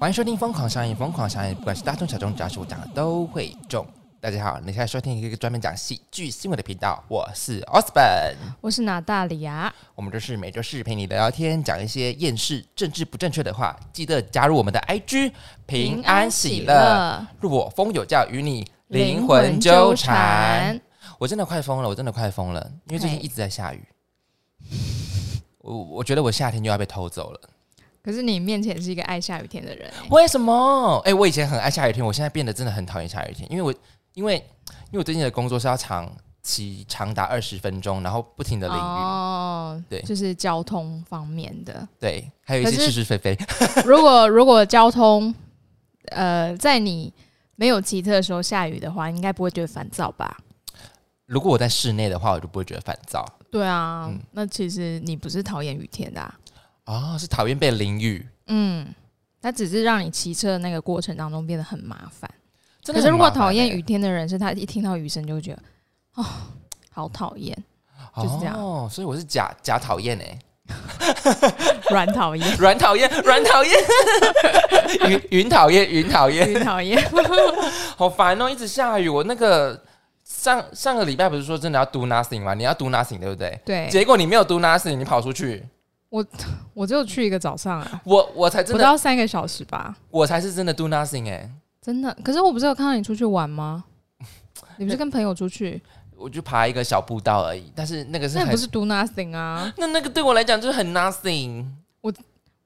[0.00, 3.86] 欢迎收听《疯狂商业》，疯狂商业，不管是大众小众，只要是我讲的都会中。
[4.18, 9.70] 大家好，你现在收听一个专门讲喜剧新闻的频道，我是 Osborn，我是拿大里亚。
[9.94, 13.78] 我们这是每周四陪你聊聊天，讲一些厌世、政治不正确的话。
[13.92, 15.32] 记得加入我们的 IG，
[15.66, 20.80] 平安喜乐，入我风有教，与你灵魂纠缠。
[21.18, 23.84] 我真的快疯了，我真的快疯了，因为最近一直在下雨。
[25.58, 27.40] 我我觉得我夏天就要被偷走了。
[28.02, 31.00] 可是你面前是一个爱下雨天的人，为什么？
[31.04, 33.74] 哎，我以前很爱下雨天，我现在变得真的很讨厌下雨天，因为我
[34.14, 34.36] 因为
[34.90, 36.10] 因为我最近的工作是要长
[36.42, 43.38] 期长达二十分钟，然后不停的淋雨，哦，对，就是交通方面的，对，还有一些是是非非。
[43.84, 45.34] 如果如果交通
[46.06, 47.12] 呃在你
[47.56, 50.38] 没有骑车的时候下雨的话，应该不会觉得烦躁吧？
[51.26, 53.24] 如果我在室内的话，我就不会觉得烦躁。
[53.52, 56.34] 对啊，那其实你不是讨厌雨天的。
[56.86, 58.26] 哦，是讨厌被淋雨。
[58.46, 58.86] 嗯，
[59.40, 62.30] 它只是让你骑车的那个过程当中变得很麻烦。
[62.86, 65.62] 可是如果讨厌雨天的人，是他一听到雨声就会觉得，
[66.16, 66.26] 哦，
[66.90, 67.56] 好讨厌，
[68.16, 68.56] 就是这样。
[68.56, 70.38] 哦，所以我是假假讨厌哎，
[71.90, 73.72] 软讨厌，软讨厌，软讨厌，
[75.08, 77.00] 云云讨厌，云讨厌，云讨厌，
[77.96, 78.50] 好烦哦！
[78.50, 79.80] 一直下雨，我那个
[80.24, 82.54] 上上个礼拜不是说真的要 do nothing 吗？
[82.54, 83.60] 你要 do nothing 对不对？
[83.64, 83.88] 对。
[83.88, 85.64] 结果你没有 do nothing，你跑出去。
[86.10, 86.24] 我
[86.74, 92.14] 我只有去一个早上啊，我我才真的不到三个小时吧，我才是真的 do nothing 哎，真的。
[92.22, 93.84] 可是我不是有看到你出去玩吗？
[94.76, 95.80] 你不是跟朋友出去？
[96.16, 99.72] 我就爬一个小步道而已，但是那个是那不是 do nothing 啊？
[99.78, 101.64] 那那个对我来讲就是很 nothing。
[102.02, 102.12] 我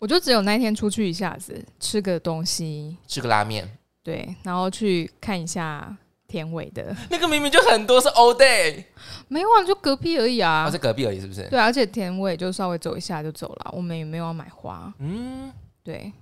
[0.00, 3.68] 我就只有那一天出去一下子，吃个东西，吃个拉面，
[4.02, 5.96] 对，然后去看一下。
[6.34, 8.82] 田尾的那个明明就很多是 all day，
[9.28, 11.48] 没有啊，就隔壁而已啊，是隔壁而已，是不是？
[11.48, 14.92] 对，而且田尾就稍微走一下就走了，我们也没有要买花。
[14.98, 15.52] 嗯，
[15.84, 16.12] 对，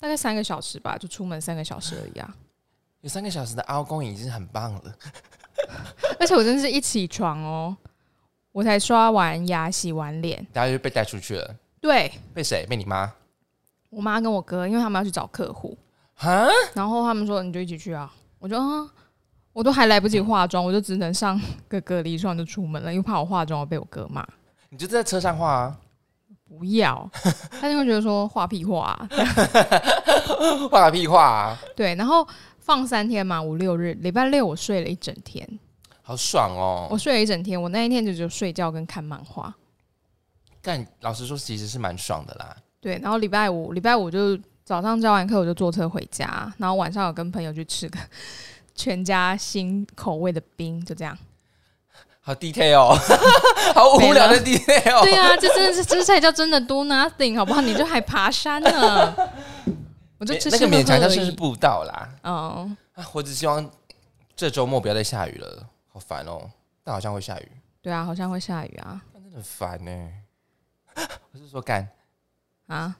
[0.00, 2.34] 大概三个小时吧，就出门三个小时而已啊。
[3.02, 4.82] 有三个小时的凹工已经很棒了，
[6.18, 7.76] 而且我真是一起床哦，
[8.50, 11.54] 我才刷完牙、洗完脸，然后就被带出去了。
[11.80, 12.66] 对，被谁？
[12.68, 13.12] 被你妈？
[13.90, 15.78] 我妈跟我哥，因为他们要去找客户
[16.16, 18.90] 啊，然后他们说你就一起去啊，我就啊。
[19.56, 24.22] 我都还来不及化妆，我就只能上 个隔离霜就出门了，因为怕我化妆被我哥骂。
[24.68, 25.78] 你就在车上画啊？
[26.46, 27.10] 不要，
[27.58, 29.08] 他就会觉得说画屁 画，
[30.70, 31.56] 画个屁画。
[31.74, 32.28] 对，然后
[32.58, 35.48] 放三天嘛，五六日，礼拜六我睡了一整天，
[36.02, 36.86] 好爽哦！
[36.90, 39.54] 我睡了一整天，我那一天就只有睡觉跟看漫画。
[40.60, 42.54] 但老实说，其实是蛮爽的啦。
[42.78, 47.98] 对，然后礼拜五，礼拜五就早上教完课我就坐车回家，然后晚上有跟朋友去吃个。
[48.76, 51.16] 全家新口味的冰，就这样。
[52.20, 52.94] 好 detail，
[53.72, 55.00] 好无聊的 detail。
[55.02, 57.60] 对啊，这真的是这才叫真的 do nothing，好不好？
[57.60, 59.16] 你就还爬山呢。
[60.18, 62.08] 我就吃那个勉强像是步道啦。
[62.22, 62.76] 哦。
[62.94, 63.70] 啊，我只希望
[64.34, 66.50] 这周末不要再下雨了，好烦哦。
[66.82, 67.48] 但好像会下雨。
[67.80, 69.00] 对啊，好像会下雨啊。
[69.12, 70.08] 真的很烦呢。
[71.32, 71.88] 我是说干
[72.66, 72.96] 啊。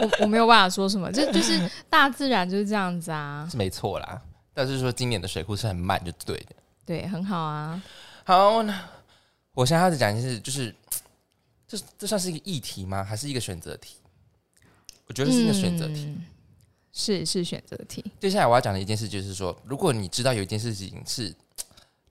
[0.00, 4.20] 我我没有办法说什么，这就是 大自然就是这样子啊，是没错啦。
[4.52, 6.56] 但是说今年的水库是很慢，就对的。
[6.86, 7.82] 对，很好啊。
[8.24, 8.88] 好，那
[9.52, 10.74] 我现在开始讲的是，就是
[11.66, 13.02] 这这算是一个议题吗？
[13.02, 13.96] 还是一个选择题？
[15.06, 16.16] 我觉得是一个选择题，
[16.92, 18.04] 是是选择题。
[18.20, 21.34] 接下来我要讲的一件事就是说，如果你知道有一件事情是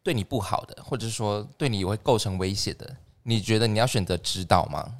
[0.03, 4.95] 对你不好的，或者是说对你会构成威胁的，你觉得你要选择知道吗？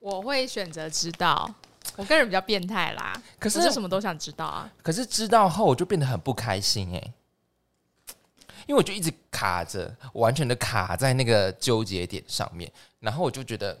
[0.00, 1.54] 我会选择知道。
[1.94, 4.70] 我个人比较变态啦，可是什么都想知道啊。
[4.82, 7.12] 可是知道后我就变得很不开心哎，
[8.66, 12.70] 因为我就一直卡着，完全的卡在那个纠结点上面。
[12.98, 13.78] 然后我就觉得，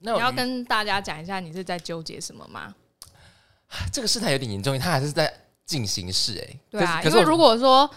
[0.00, 2.74] 那你要跟大家讲一下你是在纠结什么吗？
[3.92, 5.32] 这个事态有点严重，他还是在
[5.64, 6.60] 进行式哎。
[6.68, 7.88] 对啊，可是如果说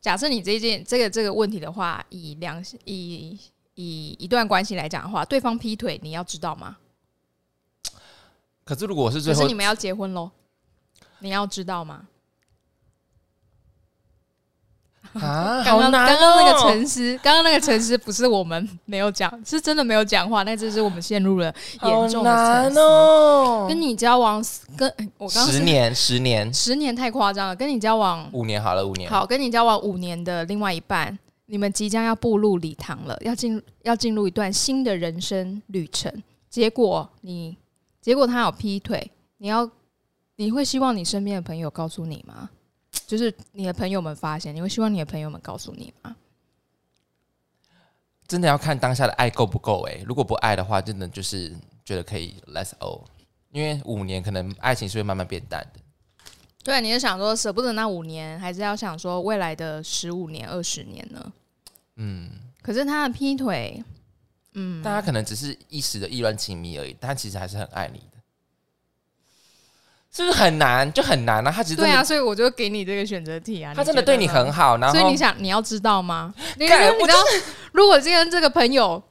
[0.00, 3.38] 假设你这件这个这个问题的话，以两以
[3.74, 6.76] 以一段关系来讲的话，对方劈腿，你要知道吗？
[8.64, 10.30] 可是如果我是最后，可是你们要结婚喽，
[11.18, 12.02] 你要知道吗？
[15.14, 21.52] 啊， 刚刚刚刚那个陈思，刚刚那个陈思不是我们没有讲，是真的没有讲话，那只是我们陷入了
[21.82, 22.80] 严重的沉思。
[23.68, 24.42] 跟你交往，
[24.76, 27.54] 跟我刚十年，十年，十年太夸张了。
[27.54, 37.58] 跟你交往五年好了，五年好，跟你交往五年的另外一半，你们即将要步入礼堂了，要进要进入一段新的人生旅程，结果你。
[38.02, 39.70] 结果他有劈腿，你要
[40.36, 42.50] 你会希望你身边的朋友告诉你吗？
[43.06, 46.14] 就是你的朋友们发现，你会希望你的朋友们告诉你吗？
[48.26, 51.54] 真的要看当下的爱够不够哎，如果不爱的话，真的就是
[51.84, 53.02] 觉得可以 let's all
[53.50, 55.80] 因为五年可能爱情是会慢慢变淡的。
[56.64, 61.32] 对，你是想说舍不得那五年，还是要想说未来的十五年、二十年呢？
[61.96, 62.30] 嗯，
[62.62, 63.84] 可是他的劈腿，
[64.54, 68.18] 嗯，但他可能只是一时的意乱情迷而已，但其实还是很爱你的，
[70.10, 70.92] 是不是很难？
[70.92, 71.50] 就很难啊！
[71.50, 73.72] 他只对啊，所以我就给你这个选择题啊。
[73.74, 76.34] 他真的对你很好，然后所以你想你要知道吗？
[76.58, 76.74] 你你知
[77.12, 77.18] 道，
[77.72, 79.02] 如果今天这个朋友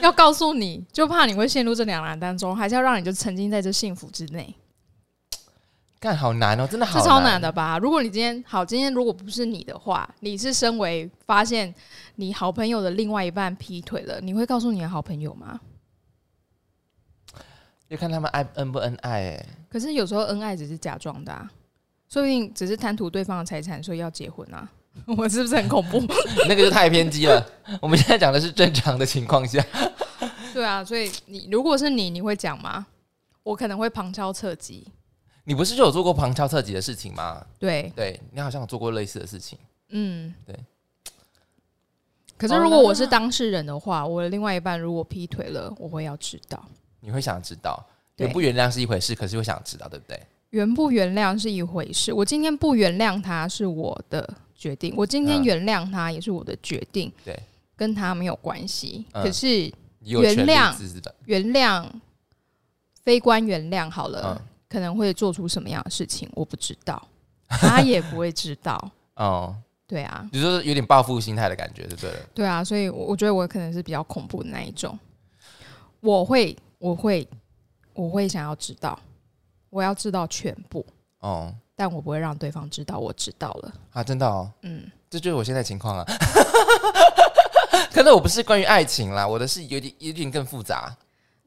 [0.00, 4.54] 要告诉你，就怕你会陷入这两难当中，还是要让你就沉浸在这幸福之内。
[5.98, 7.78] 干好难哦，真的好超难的吧？
[7.78, 11.74] 如果你今天好，今天如果不是你的话，你是身为发现
[12.16, 15.60] 你好朋友的另外一半劈腿了，你会告诉你的好朋友吗？
[17.88, 19.46] 要看他们爱恩不恩爱哎。
[19.68, 21.50] 可是有时候恩爱只是假装的，啊，
[22.08, 24.68] 说不定只是贪图对方的财产，所以要结婚啊！
[25.16, 26.00] 我是不是很恐怖？
[26.48, 27.46] 那个就太偏激了。
[27.82, 29.62] 我们现在讲的是正常的情况下。
[30.54, 32.86] 对啊，所以你如果是你，你会讲吗？
[33.42, 34.88] 我可能会旁敲侧击。
[35.44, 37.44] 你不是就有做过旁敲侧击的事情吗？
[37.58, 39.58] 对，对你好像有做过类似的事情。
[39.90, 40.58] 嗯，对。
[42.38, 46.62] 可是如果我是当事人的话，我的另外一半如果劈腿了，我会要知道。
[47.00, 47.84] 你会想知道，
[48.16, 50.20] 原不原谅是一回事，可是会想知道，对不对？
[50.50, 57.38] 原不原谅是一回事，我今天不原谅他是我的决定，我今天原谅他也是我的决定，对，
[57.76, 59.04] 跟他没有关系。
[59.12, 60.74] 可是原谅，
[61.24, 61.86] 原谅，
[63.04, 64.40] 非官原谅好了。
[64.68, 67.00] 可能会做出什么样的事情，我不知道，
[67.48, 68.90] 他也不会知道。
[69.14, 69.54] 哦，
[69.86, 72.10] 对啊，你说有点报复心态的感觉，对不对？
[72.34, 74.98] 对啊，所以我我觉得我可能是比较恐怖的那一种。
[76.00, 77.26] 我会，我会，
[77.94, 78.98] 我会想要知道，
[79.70, 80.84] 我要知道全部。
[81.20, 83.72] 哦，但我不会让对方知道我知道了。
[83.92, 84.50] 啊，真的哦。
[84.62, 86.04] 嗯，这就是我现在情况啊。
[87.92, 90.94] 可是我不是关于爱情啦，我的是有点有点更复杂。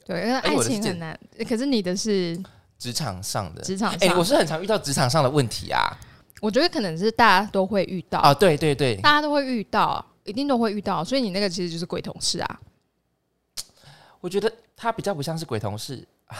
[0.06, 1.20] 对，因为爱情很难。
[1.48, 2.42] 可是你的是。
[2.80, 5.82] 职场上的职场，哎，我是很常遇到职场上的问题啊。
[6.42, 11.04] 我觉得可能是大家都会遇到啊，对对对，大家都会遇到，一定都会遇到。
[11.04, 12.60] 所以你那个其实就是鬼同事啊。
[14.22, 16.38] 我觉得他比较不像是鬼同事啊，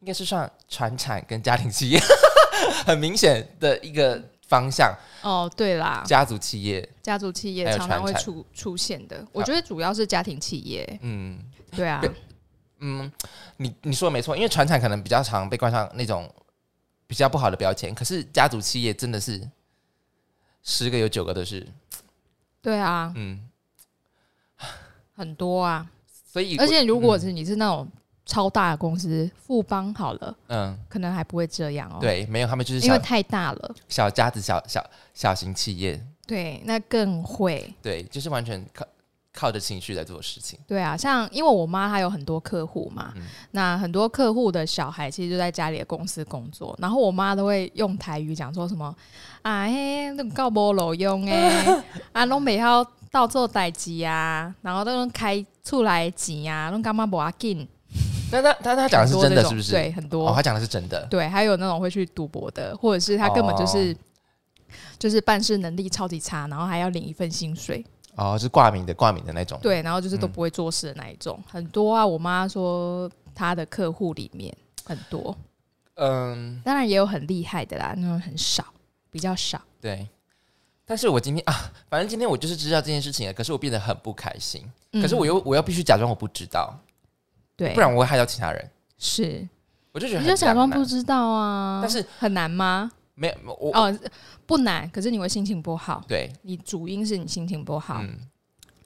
[0.00, 2.00] 应该是算传产跟家庭企业，
[2.86, 4.92] 很明显的一个方向。
[5.22, 9.24] 哦，对啦，家族企业，家族企业常常会出出现的。
[9.32, 10.98] 我觉得主要是家庭企业。
[11.02, 11.38] 嗯，
[11.76, 12.02] 对啊。
[12.82, 13.12] 嗯，
[13.58, 16.26] 你你说的没错，因为船产可能比较常被冠上那种
[17.10, 19.42] 比较不好的标签，可是家族企业真的是
[20.62, 21.66] 十个有九个都是。
[22.62, 23.48] 对啊，嗯，
[25.16, 25.90] 很多啊，
[26.32, 27.88] 所以而且如果是你是那种
[28.24, 31.98] 超大的公司，富邦好了，嗯，可能还不会这样哦。
[32.00, 38.64] 对，没有，他们就是因为太大了，小家子小小小型企业，对，那更会，对，就是完全
[39.32, 39.40] 靠。
[39.40, 43.14] 靠着情绪在做事情，对啊，像因为我妈她有很多客户嘛，
[43.52, 48.94] 那很多客户的小孩其实就在家里的公司工作，然后我妈都会用台语讲说什么
[49.42, 51.82] 啊，嘿，那搞无路用诶，
[52.12, 57.66] 啊，拢未好到做代志啊，然后都开出来钱啊，拢干嘛不要紧？
[58.30, 59.72] 但他但他讲的是真的，是不是？
[59.72, 63.96] 对，很多哦，他讲的是真的，对，还有那种会去赌博的，或者是他根本就是
[64.98, 67.82] 就是办事能力超级差，然后还要领一份薪水。
[68.16, 69.58] 哦，是挂名的，挂名的那种。
[69.62, 72.06] 对，然后就是都不会做事的那一种，很多啊。
[72.06, 74.54] 我妈说她的客户里面
[74.84, 75.36] 很多，
[75.94, 78.64] 嗯，当然也有很厉害的啦，那种很少，
[79.10, 79.60] 比较少。
[79.80, 80.06] 对，
[80.84, 84.62] 但是我今天啊，反正今天我就是知道这件事情了，可是我变得很不开心，
[84.92, 86.76] 可是我又我要必须假装我不知道，
[87.56, 88.70] 对，不然我会害到其他人。
[88.98, 89.48] 是，
[89.92, 92.90] 我就觉得你就假装不知道啊，但是很难吗？
[93.20, 93.98] 没有我哦。
[94.46, 96.02] 不难，可是你会心情不好。
[96.08, 98.02] 对，你主因是你心情不好，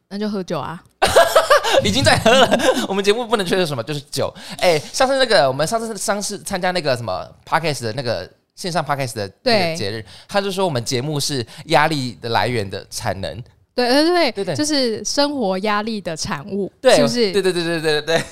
[0.09, 0.83] 那就喝酒啊！
[1.85, 2.61] 已经在喝了。
[2.89, 4.33] 我们节目不能缺的什么就是酒。
[4.59, 9.29] 哎，上次那个我们上次上次参加那个什么 podcast 的那个线上 podcast 的
[9.77, 13.43] 节日，他就说我们节目是压力的来源的产能。
[13.75, 17.33] 对对对对对，就是生活压力的产物，是不是？
[17.33, 18.23] 对对对对对对对。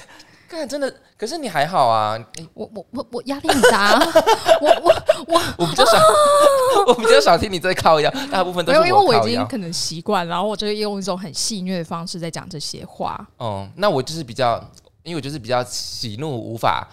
[0.59, 2.19] 看，真的，可是你还好啊！
[2.55, 3.99] 我我我我压力很大，
[4.61, 4.93] 我我
[5.27, 5.99] 我 我比较少，
[6.87, 13.27] 我比较少听你在靠腰，大部分都是因为我已经可能习惯，然后我就用一种很戏谑的方式在讲这些话。
[13.39, 14.63] 哦，那我就是比较，
[15.03, 16.87] 因为我就是比较喜怒无法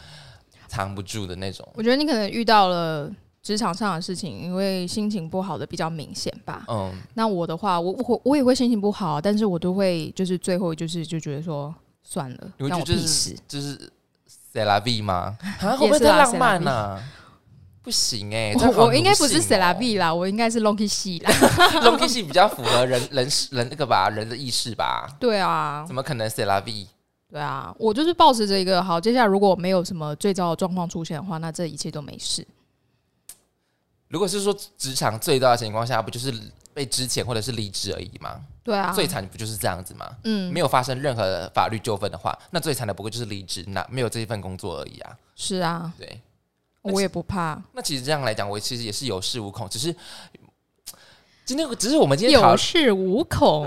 [0.67, 1.67] 藏不住的那种。
[1.75, 3.11] 我觉得你可能遇到了
[3.43, 6.63] 职场上的事情，因为心情不好的比较明显吧。
[6.69, 11.73] 嗯，那我的话，我我我也会心情不好，但是我都会就是最后就是就觉得说。
[12.11, 13.77] 算了，你会觉得是就是
[14.25, 15.37] C L V 吗？
[15.61, 16.99] 啊，会不会太浪漫呢？
[17.83, 21.31] 不行哎，我我应该不是 C L V 啦，我应该是 Lonky 系啦。
[21.85, 25.07] Lonky 系比较符合人人人那个吧，人的意识吧。
[25.19, 26.87] 对啊，怎么可能 C L V？
[27.31, 32.45] 对啊，我就是保持着一个好，接下来如果没有什么最糟的状况出现的话，那这一切都没事。
[34.07, 36.33] 如果是说职场最大的情况下，不就是
[36.73, 38.41] 被之前或者是离职而已吗？
[38.69, 40.05] 对啊，最惨不就是这样子吗？
[40.23, 45.17] 嗯，没有发生任何法律纠纷的话，那最惨的不过就是离职，那没有这一份工作而已啊。
[45.35, 46.21] 是啊，对，
[46.81, 47.61] 我也不怕。
[47.73, 49.95] 那其实这样来讲，我其实也是有恃无恐，只是
[51.45, 53.65] 今天只是我们今天有恃无恐，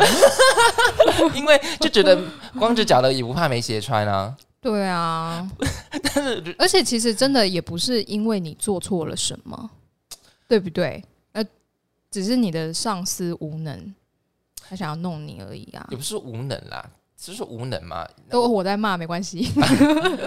[1.34, 2.16] 因为就觉得
[2.58, 4.36] 光着脚的也不怕没鞋穿啊。
[4.60, 5.50] 对啊，
[6.14, 9.70] 但是而且其实真的也不是因为你做错了什么。
[10.48, 11.02] 对不对？
[11.32, 11.42] 呃，
[12.10, 13.94] 只是你的上司无能，
[14.68, 15.86] 他想要弄你而已啊。
[15.90, 18.08] 也不是无能啦，只是无能嘛。
[18.30, 19.48] 都我在骂，没关系。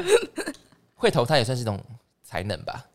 [0.96, 1.80] 会投胎也算是一种
[2.24, 2.86] 才能吧。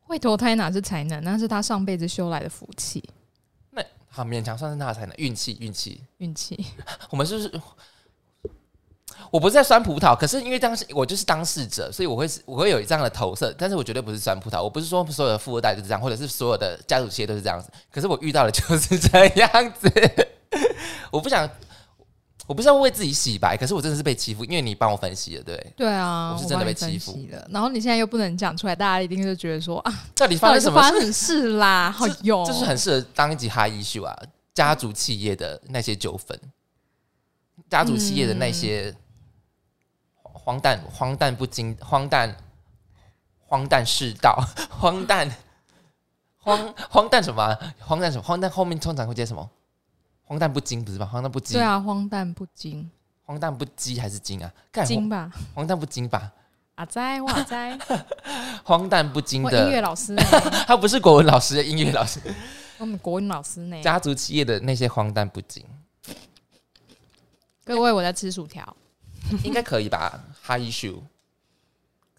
[0.00, 1.22] 会投胎哪是才能？
[1.22, 3.02] 那是他上辈子修来的福气。
[3.70, 6.66] 那好，勉强算是他的才能，运气，运气，运气。
[7.10, 7.62] 我们是不是？
[9.30, 14.62] 我不是在酸葡萄，可是因为当时我就是当事者，所以我会我会有这样的投射，但是我绝对不是酸葡萄。
[14.62, 17.68] 我不是说所有的富二代就是这样，或者是所有的家族企业都是这样子。
[17.90, 19.90] 可是我遇到的就是这样子，
[21.10, 21.48] 我不想，
[22.46, 27.46] 我不是要为自己洗白，可是我真的是被欺负，因为你帮我分析了，对对啊，我是真的被欺负了。
[27.50, 31.90] 然后你现在又不能讲出来，大家一定就觉得说啊， 到底发生什么事啦？
[31.90, 34.16] 好用，这是很适合当一集哈医秀啊，
[34.54, 36.36] 家族企业的那些纠纷，
[37.68, 38.92] 家族企业的那些。
[40.50, 42.34] 荒诞，荒诞不经，荒诞，
[43.46, 44.36] 荒诞世道，
[44.68, 45.30] 荒诞，
[46.38, 47.56] 荒荒诞什么？
[47.78, 48.22] 荒诞什么？
[48.24, 49.48] 荒诞后面通常会接什么？
[50.24, 51.06] 荒诞不经不是吧？
[51.06, 51.56] 荒诞不经。
[51.56, 52.90] 对啊，荒诞不经。
[53.22, 54.52] 荒诞不羁还是经啊？
[54.84, 55.30] 经吧。
[55.54, 56.32] 荒诞不经吧。
[56.74, 57.78] 阿哉，哇哉。
[58.64, 60.16] 荒诞不经的音乐老师，
[60.66, 62.18] 他不是国文老师的音乐老师。
[62.78, 63.80] 我们国文老师呢？
[63.82, 65.64] 家族企业的那些荒诞不经。
[67.64, 68.76] 各位，我在吃薯条。
[69.44, 71.00] 应该可以吧？？High issue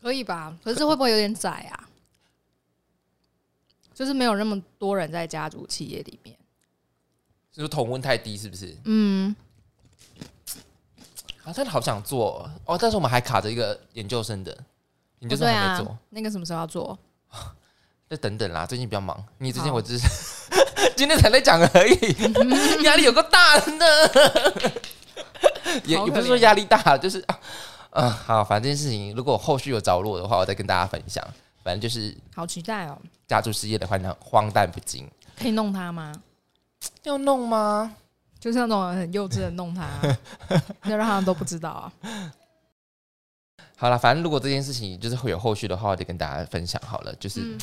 [0.02, 0.56] 可以吧？
[0.64, 1.88] 可是会不会有点窄啊？
[3.94, 6.36] 就是没有那么多人在家族企业里面，
[7.52, 8.76] 就是同温太低，是不是？
[8.86, 9.36] 嗯。
[11.44, 12.78] 啊，真的好想做哦！
[12.78, 14.56] 但是我们还卡着一个研究生的
[15.20, 16.98] 研究生还没做，那个什么时候要做？
[18.10, 19.24] 再等等啦，最近比较忙。
[19.38, 20.08] 你最近我只是
[20.96, 24.74] 今天才在讲而已，压力有个大的。
[25.86, 27.40] 也也不是说压力大，就是啊，
[27.92, 31.26] 嗯，好，反正这件事情如果后续有着落的话，我再跟大家分享。
[31.64, 32.98] 反正就是好期待哦！
[33.28, 36.12] 家族事业的话呢，荒诞不经，可以弄他吗？
[37.04, 37.96] 要弄吗？
[38.40, 39.88] 就是那种很幼稚的弄他，
[40.90, 41.94] 要让他们都不知道啊。
[43.78, 47.14] 好了，反正如果这件事情就是会有后续的话，我就跟大家分享好了。
[47.18, 47.56] 就是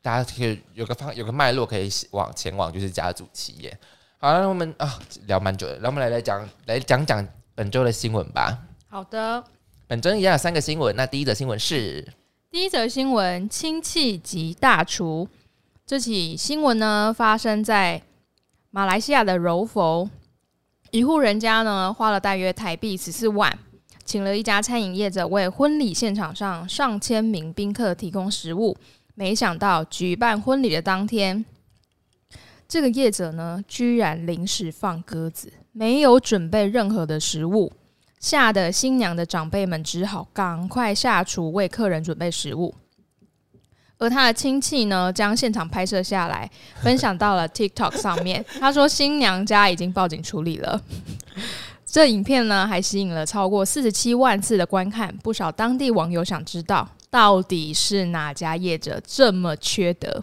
[0.00, 3.78] 大家可以有个方有个脉络可以往前往，就是家族企业。
[4.20, 4.98] 好了，我们啊
[5.28, 8.58] 聊蛮久的，那我们来来讲来讲讲本周的新闻吧。
[8.88, 9.44] 好的，
[9.86, 10.94] 本周一样有三个新闻。
[10.96, 12.04] 那第一则新闻是
[12.50, 15.28] 第一则新闻：亲戚及大厨。
[15.86, 18.02] 这起新闻呢发生在
[18.72, 20.10] 马来西亚的柔佛，
[20.90, 23.56] 一户人家呢花了大约台币十四万，
[24.04, 28.76] 请了一家餐饮业者为婚礼现场上上千名宾客提供食物。
[29.14, 31.44] 没想到举办婚礼的当天。
[32.68, 37.72] 这个业者呢，居然临时放鸽子，没有准备任何的食物，
[38.20, 42.74] 吓得新娘的长辈们只好赶快下厨为客人准备食物。
[43.96, 46.48] 而他的亲戚呢，将现场拍摄下来，
[46.82, 48.44] 分享到了 TikTok 上面。
[48.60, 50.80] 他说，新娘家已经报警处理了。
[51.86, 55.16] 这影片呢，还吸引了超过四十七万次的观看。
[55.22, 60.22] 不少当地网友想知道，到底是哪家业者这么缺德？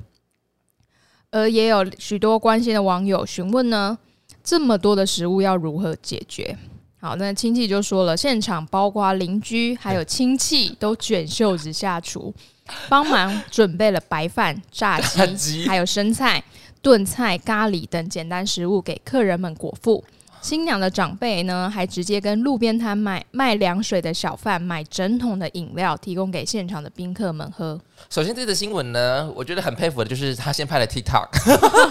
[1.36, 3.98] 而也有许多关心的网友询问呢，
[4.42, 6.58] 这么多的食物要如何解决？
[6.98, 12.34] 好，那亲戚就说了，现场包括邻居还有亲戚都卷袖子下厨，
[12.88, 14.98] 帮忙准备了白饭、炸
[15.36, 16.42] 鸡，还有生菜、
[16.82, 20.02] 炖菜、咖喱等简单食物给客人们果腹。
[20.46, 27.82] 新娘的长辈呢，还直接跟路边摊卖卖凉水的小贩买整桶的饮料，提供给现场的宾客们喝。
[28.12, 31.30] 首先，这则新闻呢，我觉得很佩服的就是他先拍了 TikTok，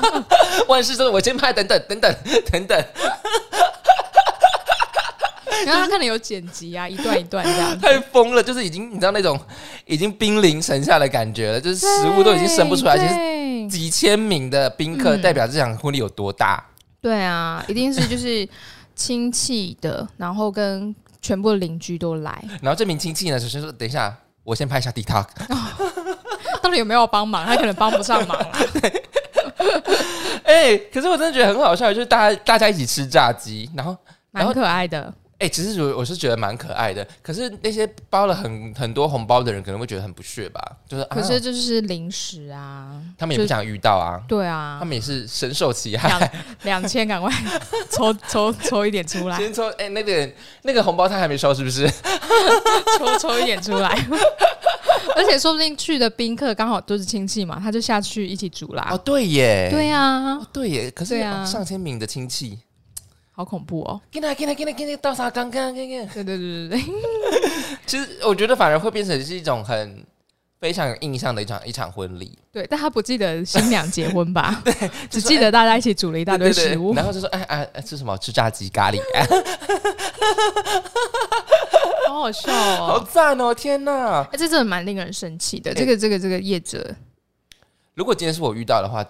[0.70, 2.14] 万事都我先拍，等等等等
[2.52, 2.84] 等等。
[5.66, 7.76] 然后他可能有剪辑啊，一段一段这样。
[7.80, 9.36] 太疯了，就是已经你知道那种
[9.84, 13.14] 已经兵临城下的感觉了，就是食物都已经生不出来，其实
[13.68, 16.64] 几千名的宾客代表这场婚礼有多大。
[17.04, 18.48] 对啊，一定是就是
[18.94, 22.42] 亲戚的，然后跟全部邻居都来。
[22.62, 25.26] 然后这名亲戚呢，首先说：“等一下，我先拍一下 TikTok。
[26.62, 27.44] 到底有没有帮忙？
[27.44, 28.38] 他可能帮不上忙。
[30.44, 33.94] 哎，可是我真的觉得很好笑，就是大家大家一起吃炸鸡，然后
[34.30, 35.12] 蛮可爱的。
[35.38, 40.60] 哎，其实我我是觉得蛮可爱的，可是那些包了很很多红包的人可能会觉得很不屑吧？
[40.88, 44.22] 就是，可是这就是零食啊，他们也不想遇到啊。
[44.28, 46.08] 对啊，他们也是深受其害。
[46.08, 46.30] 两
[46.82, 47.30] 两千，赶快
[47.90, 49.36] 抽抽抽一点出来。
[49.36, 50.30] 先抽，哎，那个
[50.62, 51.86] 那个红包他还没收，是不是？
[52.98, 53.98] 抽抽一点出来。
[55.16, 58.88] 而且说不定去的宾客刚好都是亲戚嘛，他就下去一起煮啦。
[58.90, 60.90] 哦，对耶，对呀，对耶。
[60.90, 62.58] 可是上千名的亲戚。
[63.36, 64.00] 好恐怖哦！
[65.02, 65.74] 倒啥刚刚？
[65.74, 66.06] 给给。
[66.06, 66.80] 对对对对对。
[67.84, 70.06] 其实我觉得反而会变成是一种很
[70.60, 72.38] 非常有印象的一场一场婚礼。
[72.52, 74.62] 对，但他不记得新娘结婚吧？
[74.64, 74.72] 对，
[75.10, 78.16] 只记得大家一起煮了一大堆食物，然后就说：“哎哎，吃什么？
[78.18, 79.00] 吃炸鸡咖喱。”
[82.06, 82.86] 好好笑哦！
[82.86, 83.52] 好赞哦！
[83.52, 84.22] 天哪！
[84.30, 85.74] 哎，这真的蛮令人生气的。
[85.74, 86.94] 这个这个这个业者，
[87.94, 89.04] 如果今天是我遇到的话。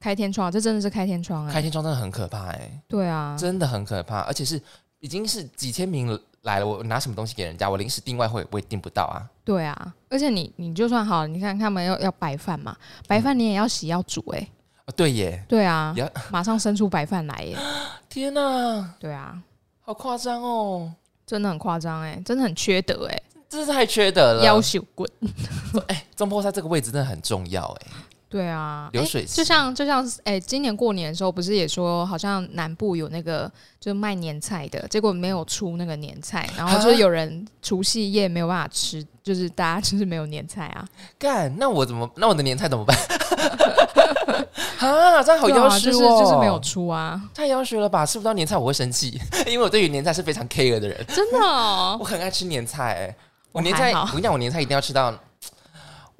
[0.00, 1.52] 开天窗，这真的是开天窗哎！
[1.52, 2.82] 开天窗真的很可怕哎！
[2.86, 4.60] 对啊，真的很可怕，而且是
[5.00, 7.68] 已经是几千名来了，我拿什么东西给人家？
[7.68, 9.26] 我临时订外汇我也订不到啊！
[9.44, 12.76] 对啊，而且你你就算好，你看他们要要白饭嘛，
[13.06, 14.48] 白饭你也要洗要煮哎！
[14.96, 15.44] 对耶！
[15.46, 15.94] 对啊，
[16.30, 17.56] 马上生出白饭来耶！
[18.08, 18.94] 天哪！
[18.98, 19.36] 对啊，
[19.82, 20.90] 好夸张哦！
[21.26, 23.22] 真的很夸张哎，真的很缺德哎！
[23.50, 24.44] 这是太缺德了！
[24.44, 25.06] 要求滚！
[25.88, 27.86] 哎，中坡山这个位置真的很重要哎！
[28.30, 40.86] 对啊，流水就像就像哎，今年过年的时候不是也说好像南部有那个就是卖年菜的，结果没有出那个年菜，然后就是有人除夕夜没有办法吃，就是大家就是没有年菜啊。
[41.18, 42.94] 干，那我怎么那我的年菜怎么办？
[44.78, 48.04] 啊，这样好要求哦，就是没有出啊，太要求了吧？
[48.04, 49.18] 吃不到年菜我会生气，
[49.48, 51.38] 因为我对于年菜是非常 care 的人，真的，
[51.98, 53.16] 我很爱吃年菜，
[53.52, 55.12] 我年菜我跟你讲，我年菜一定要吃到，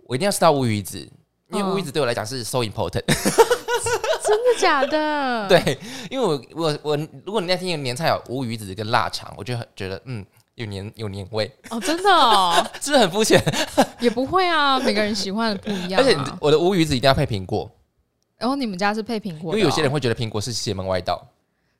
[0.06, 1.06] 我一定要吃到乌鱼子。
[1.50, 3.02] 因为乌鱼子对我来讲是 so important，
[4.22, 5.48] 真的假的？
[5.48, 5.78] 对，
[6.10, 10.24] 因为我我我，如果你那天有年菜有乌鱼子跟腊肠，我就很觉得嗯
[10.56, 13.42] 有年有年味哦，真的哦， 是不是很肤浅？
[14.00, 16.00] 也不会啊，每个人喜欢的不一样。
[16.00, 17.70] 而且我的乌鱼子一定要配苹果，
[18.36, 21.26] 然后你们家是配苹果，因为有些人会觉得苹果是邪门歪道。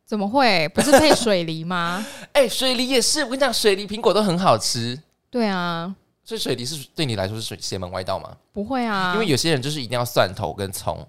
[0.06, 0.66] 怎么会？
[0.70, 2.06] 不是配水梨吗？
[2.32, 4.98] 哎，水梨也是，我跟你讲，水梨苹果都很好吃。
[5.30, 5.94] 对啊。
[6.28, 8.36] 所以水梨是对你来说是水邪门歪道吗？
[8.52, 11.02] 不会啊，因为有些人就是一定要蒜头跟葱。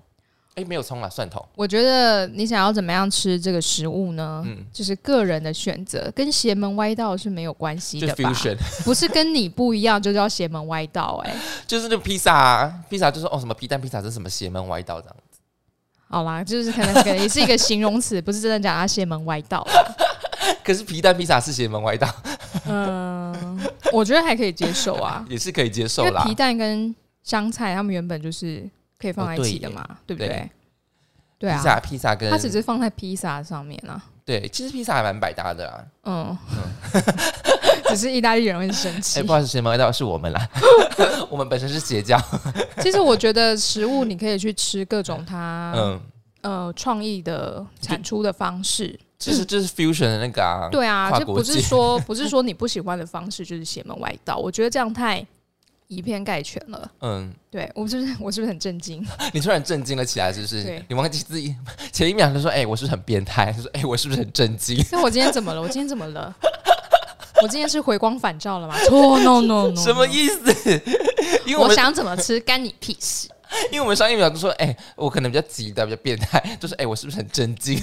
[0.55, 1.45] 哎，没有葱啊，蒜头。
[1.57, 4.41] 我觉得你想要怎么样吃这个食物呢？
[4.45, 8.31] 嗯，就是个人的选择，跟邪门歪道是没有关系的吧？
[8.85, 11.21] 不是跟你不一样就叫邪门歪道？
[11.25, 11.35] 哎，
[11.67, 15.41] 就是那披萨，披萨就是哦什么皮蛋披萨是什么邪门歪道这样子。
[16.07, 19.67] 好啦，就是可能可能也是一个形容词，不是真的讲它邪门歪道。
[20.63, 22.07] 可是皮蛋披萨是邪门歪道。
[22.67, 23.59] 嗯，
[23.93, 26.23] 我觉得还可以接受啊， 也是可以接受啦。
[26.23, 28.67] 皮蛋跟香菜，他们原本就是
[28.99, 30.49] 可以放在一起的嘛，对不对？
[31.37, 34.03] 对啊，披萨披萨跟它只是放在披萨上面啊。
[34.25, 35.85] 对，其实披萨还蛮百搭的啊。
[36.03, 36.37] 嗯
[36.93, 37.03] 嗯，
[37.89, 39.19] 只是意大利人会生气。
[39.19, 40.47] 哎，不好意思，邪门歪道是我们啦，
[41.29, 42.19] 我们本身是邪教。
[42.81, 46.01] 其实我觉得食物你可以去吃各种它，嗯
[46.41, 48.99] 呃，创意的产出的方式。
[49.19, 55.25] 其实就是 fusion 的那个啊，对啊，就不是说 不是说你不喜欢的方式就是邪门歪道，我觉得这样太
[55.87, 56.89] 以偏概全了。
[57.01, 59.05] 嗯，对我是不是我是不是很震惊？
[59.33, 60.83] 你突然震惊了起来，是不是？
[60.87, 61.53] 你忘记自己
[61.91, 65.61] 前一秒就说：“哎，我是不是很变态？”他说：“哎，我是不是很震惊？” 那我今天怎么了？
[65.61, 66.33] 我今天怎么了？
[67.41, 68.75] 我今天是回光返照了吗？
[68.85, 70.81] 错，no no no，什么意思？
[71.45, 73.27] 因为我想怎么吃，干你屁事。
[73.71, 77.81] 因为我们上一秒都说，哎，我可能比较急的，比较变态， 就是哎，我是不是很震惊？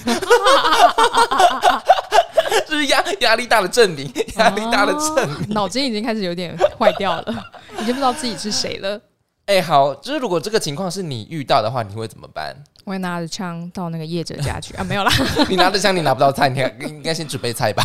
[2.69, 7.45] 就 是压压力大的证明，压力大的证明，脑筋已经开始有点坏掉了，
[7.81, 9.01] 已经不知道自己是谁了。
[9.47, 12.55] 哎，好，就是如果这个情况是你遇到的话，你会怎么办？
[12.85, 15.13] 我会拿着枪到那个业者家去啊，没有啦。
[15.49, 17.85] 你拿着枪，你拿不到菜，你应该先准备菜吧。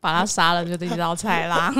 [0.00, 1.72] 把他杀了，就一道菜啦。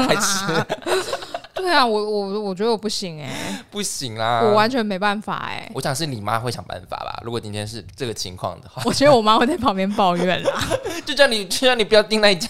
[1.55, 5.71] 对啊，我我我觉得我不行哎， 不行啦，我完全没办法哎。
[5.75, 7.21] 我想是你妈会想办法吧？
[7.25, 10.53] 如果今天是这个情况的话， 我觉得我妈会在旁边抱怨啦，
[11.07, 12.49] 就叫你，就叫你不要订那一家。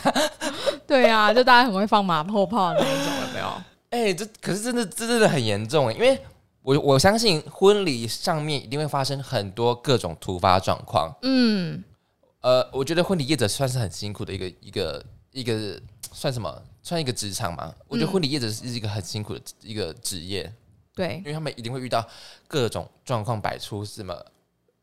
[0.86, 3.46] 对啊，就大家很会放马后炮的那一种，有没有？
[3.90, 6.18] 哎，这可是真的，这真的很严重哎，因为
[6.62, 11.14] 我我相信婚礼上面一定会发生很多各种突发状况。
[11.22, 11.84] 嗯，
[12.40, 15.02] 呃，我觉得婚礼业者算是很辛苦的一个一个
[15.34, 15.78] 一个
[16.12, 16.62] 算什么？
[16.82, 20.52] 算一个职场嘛，我觉得婚礼业者是一个很辛苦的一个职业，
[20.94, 22.06] 对，因为他们一定会遇到
[22.46, 24.14] 各种状况百出，什么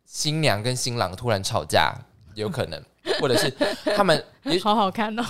[0.04, 1.94] 新娘跟新郎突然吵架，
[2.34, 2.84] 有可能，
[3.20, 3.52] 或者是
[3.96, 4.26] 他们
[4.64, 5.24] 好好看哦，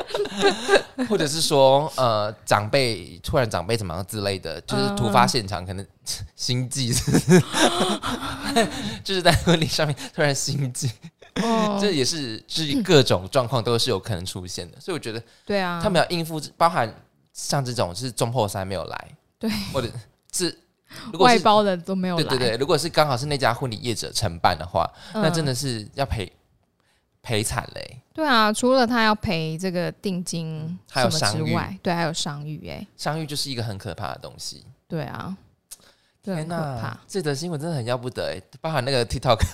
[1.08, 5.86] 或者是说呃长辈突然长辈怎么样之类的，就是突发现场，可能
[6.36, 6.92] 心悸，
[9.02, 10.90] 就是在婚礼上面突然心悸。
[11.80, 16.92] 这也是是各种状况都是有可能出现的，所以我觉得对啊，他们要应付，包含
[17.32, 19.88] 像这种是中破三没有来，对， 或者
[20.32, 20.58] 是
[21.18, 26.32] 外包的都没有来，对对对，如果是刚好是那家婚礼业者承办的话，那真的是要赔
[27.22, 28.00] 赔惨嘞。
[28.12, 34.64] 对啊，除了他要赔这个定金还有商誉，对，还有商誉，哎，商誉就是一个很可怕的东西。
[34.88, 35.36] 对啊。
[36.20, 39.38] 天呐，这则新闻真的很要不得哎，包含那个 TikTok。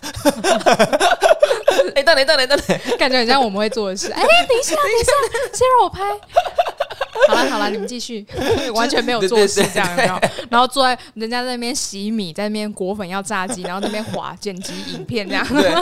[1.95, 4.11] 哎，等等等等等等， 感觉很像我们会做的事。
[4.13, 5.13] 哎，等一下， 等一下，
[5.53, 6.03] 先让我拍。
[7.29, 8.27] 好了好了，你们继续，
[8.75, 15.47] 完全没有做事这样，然后然后坐在人家那边洗米，在那边裹粉要炸鸡，然后那边滑剪辑影片这样。
[15.49, 15.73] 对，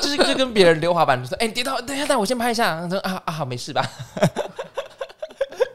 [0.00, 2.86] 就是就跟别人溜滑板说，哎，你跌倒，等一下，等我先拍一下。
[2.88, 3.82] 说啊啊，好，没事吧？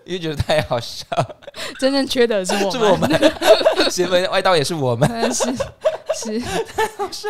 [0.05, 1.05] 因为觉得太好笑，
[1.79, 3.09] 真正缺的是我们，是我们，
[3.91, 5.43] 邪门歪道也是我们，是
[6.15, 7.27] 是太好笑。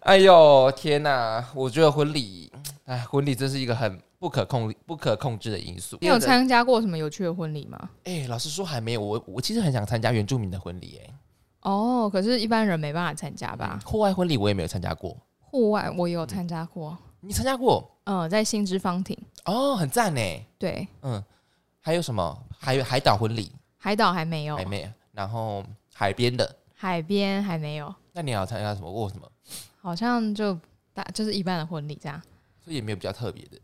[0.00, 1.44] 哎呦天哪！
[1.54, 2.50] 我觉得婚礼，
[2.86, 5.98] 哎，婚礼真是一个很不可控、不可控制的因素。
[6.00, 7.78] 你有参加过什么有趣的婚礼吗？
[8.04, 9.00] 哎，老实说还没有。
[9.00, 11.14] 我我其实很想参加原住民的婚礼，哎。
[11.62, 13.78] 哦，可是一般人没办法参加吧？
[13.84, 15.14] 户外婚礼我也没有参加过。
[15.38, 16.96] 户外我有参加过。
[17.20, 17.86] 你参加过？
[18.04, 19.16] 嗯，在新之方庭。
[19.44, 20.20] 哦，很赞呢。
[20.58, 21.22] 对，嗯，
[21.78, 22.42] 还有什么？
[22.58, 23.52] 还有海岛婚礼？
[23.76, 24.90] 海岛还没有，还没。
[25.12, 26.56] 然后海边的？
[26.74, 27.94] 海边还没有。
[28.12, 28.90] 那你要参加什么？
[28.90, 29.30] 过什么？
[29.80, 30.58] 好像就
[30.92, 32.20] 大就是一般的婚礼这样，
[32.64, 33.58] 所以也没有比较特别的。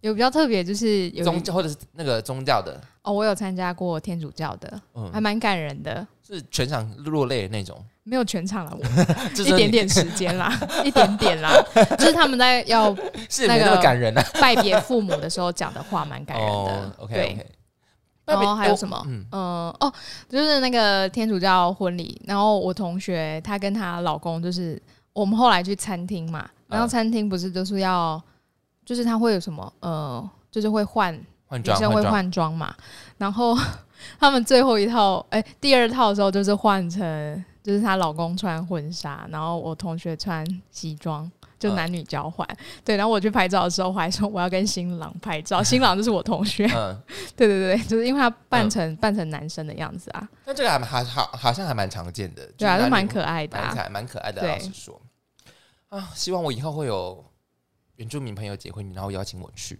[0.00, 2.78] 有比较特别就是有宗教或者是那个宗教的。
[3.00, 7.82] 哦，我有参加过天主教的，嗯，还蛮感人的，是全场落泪的那种。
[8.02, 8.84] 没有全场了，我
[9.42, 10.52] 一点点时间啦，
[10.84, 11.50] 一点点啦，
[11.98, 12.94] 就是他们在要
[13.48, 16.92] 那个感人啊，拜别父母的时候讲的话蛮感人的。
[16.98, 17.46] OK，
[18.26, 19.02] 然后还有什么？
[19.06, 19.24] 嗯。
[19.32, 19.90] 哦，
[20.28, 24.80] 就是那个天主教婚礼，然后我同学她跟她老公就是
[25.14, 28.22] 我们后来去餐厅嘛，然后餐厅不是就是要
[28.84, 32.74] 就是他会有什么呃，就是会换女生会换装嘛，
[33.16, 33.56] 然后
[34.20, 37.44] 他们最后一套哎第二套的时候就是换成。
[37.64, 42.46] 就是她老公穿婚纱，然后我同学穿西装，就男女交换。
[42.84, 46.66] 对，然后我去拍照的时候，我还说我要跟新郎拍照， 新郎就是我同学。
[46.66, 46.94] 嗯，
[47.34, 50.28] 对对对，就是因为他扮成扮成男生的样子啊。
[50.44, 52.46] 那这个还还好，好像还蛮常见的。
[52.58, 54.46] 对啊，就蛮可爱的，蛮蛮可爱的。
[54.46, 55.00] 老实说，
[55.94, 57.24] 啊，希望我以后会有
[57.96, 59.78] 原住民朋友结婚，然后邀请我去。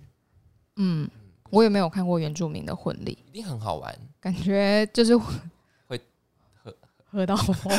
[0.76, 1.10] 嗯，
[1.50, 5.32] 我也没有看过原住民的婚礼，一定很好玩，感觉就是会。
[6.62, 6.74] 喝
[7.04, 7.54] 喝到疯，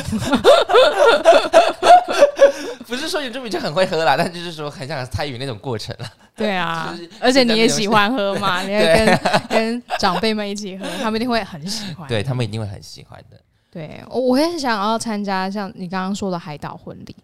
[2.86, 6.06] 不是说原住民就很会喝啦，但就是说很想参与那种过程了。
[6.34, 9.18] 对啊，而且你也喜欢喝嘛，你也跟
[9.48, 12.08] 跟长辈们一起喝，他们一定会很喜欢。
[12.08, 13.38] 对他们一定会很喜欢的。
[13.70, 17.14] 对，我我也想要参加像你刚刚说的海岛婚礼。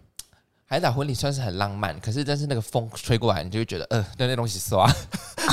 [0.73, 4.89] 海岛婚礼算是很浪漫，可是但是那个风吹过来，你就会觉得呃，那那东西刷。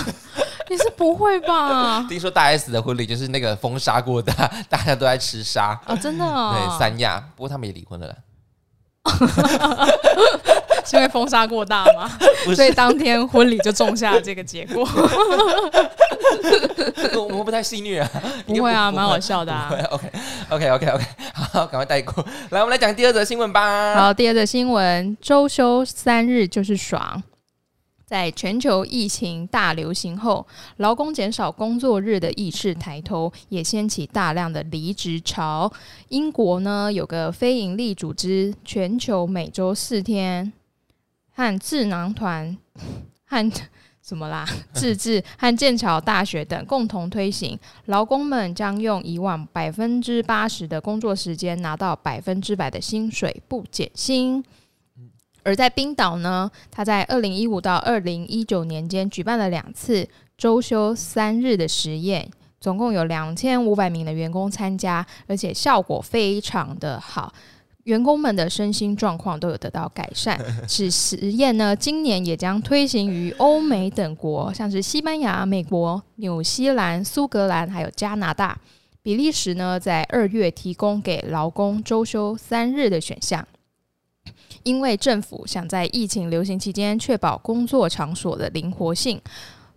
[0.70, 2.02] 你是不会吧？
[2.09, 5.94] 听说大 S 的婚礼就是那个风沙过大， 大家都在吃沙啊！
[5.94, 8.16] 真的对三亚，不过他们也离婚了，
[10.90, 12.11] 是因为风沙过大吗？
[12.57, 14.85] 所以当天婚礼就种下这个结果。
[17.16, 18.11] 我们不太戏虐啊，
[18.44, 19.72] 不会啊，蛮好笑的啊。
[19.90, 22.61] OK，OK，OK，OK，好，赶快带过来。
[22.61, 23.94] 我们来讲第二则新闻吧。
[23.94, 27.22] 好，第二则新闻，周休三日就是爽。
[28.05, 30.44] 在全球疫情大流行后，
[30.79, 35.72] 劳工减少工作日的意识抬头，也掀起大量的离职潮。
[36.09, 40.53] 英国呢有个非营利组织，全球每周四天，
[41.40, 42.55] 和智囊团、
[43.24, 43.50] 和
[44.03, 54.44] 什么啦、 自治和剑桥大学等共同推行，劳工们将用以往百分之八十的工作时间，拿到百分之百的薪水，不减薪。
[55.42, 67.33] 而在冰岛呢，他在二零一五到二零一九年间举办了两次周休三日的实验，总共有两千五百名的员工参加，而且效果非常的好，
[67.90, 70.40] 员工们的身心状况都有得到改善。
[70.68, 78.57] 此实验呢，今年也将推行于欧美等国，像是西班牙、美国、纽西兰、苏格兰，还有加拿大、
[79.03, 83.44] 比利时呢，在二月提供给劳工周休三日的选项。
[84.62, 89.20] 因为政府想在疫情流行期间确保工作场所的灵活性，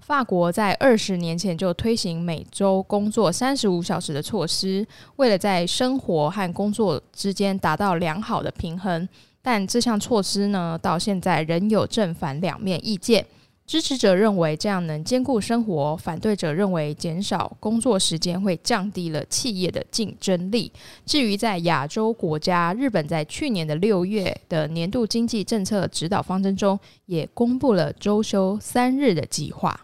[0.05, 4.85] 法国在二十年前就推行每周工作三十五小时的措施，
[5.15, 9.07] 为了在生活和工作之间达到良好的平衡。
[9.41, 13.25] 但这项措施呢，到现在仍有正反两面意见。
[13.65, 20.69] 支持者认为这样能兼顾生活，反对者认为减少工作时间会降低了企业的竞争力。
[21.05, 29.79] 至于在亚洲国家，日本在去年的六月的年度经济政策指导方针中，也公布了周休三日的计划。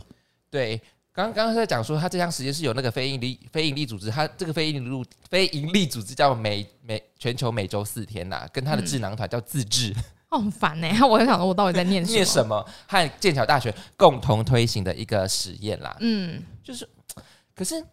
[0.52, 0.80] 对，
[1.14, 9.94] 刚刚刚在讲说，他这项实验是有那个非盈利非盈利组织，他这个非盈利非盈利组织叫每每全球每周四天呐，跟他的智囊团叫自治。
[10.30, 10.88] 哦，很烦呢！
[11.08, 12.64] 我很想说，我到底在念念什么？
[12.88, 15.96] 和剑桥大学共同推行的一个实验啦。
[16.02, 16.88] 嗯，就是，
[17.56, 17.84] 可是，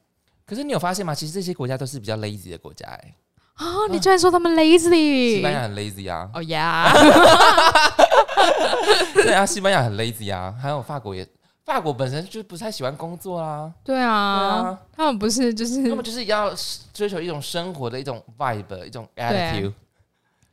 [0.45, 1.15] 可是你有发现吗？
[1.15, 3.15] 其实这些国家都是比较 lazy 的国家哎。
[3.55, 5.37] 啊，你居然说他们 lazy？
[5.37, 6.31] 西班牙很 lazy 啊。
[6.35, 6.93] 哦呀。
[9.15, 10.55] 对啊，西班牙很 lazy 啊。
[10.61, 11.27] 还有法国也，
[11.67, 13.71] 法国本身就不太喜欢工作啦。
[13.83, 16.55] 对啊，他们不是就是，他们就是要
[16.95, 19.73] 追求一种生活的一种 vibe，一种 attitude。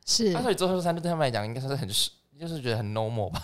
[0.07, 3.43] 是，所以周休三日对他们来讲应该算是很是，就是觉得很 normal 吧。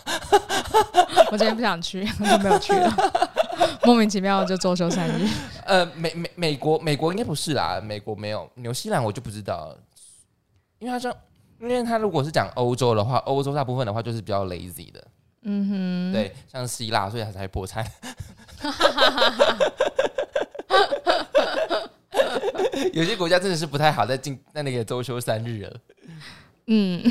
[1.32, 2.92] 我今天不想去，我就没有去了。
[3.86, 5.28] 莫名其妙就周休三日。
[5.66, 8.50] 呃，美美美国美国应该不是啦，美国没有。
[8.56, 9.76] 纽西兰我就不知道，
[10.80, 11.16] 因为他说，
[11.62, 15.06] 因为他如果是讲欧洲的话，欧洲大部分的话就是比较 lazy 的。
[15.44, 17.86] 嗯哼，对，像希腊，所以他才破产。
[22.94, 25.80] 有些国家真的是不太好，在进在那个周休三日了。
[26.72, 27.02] 嗯，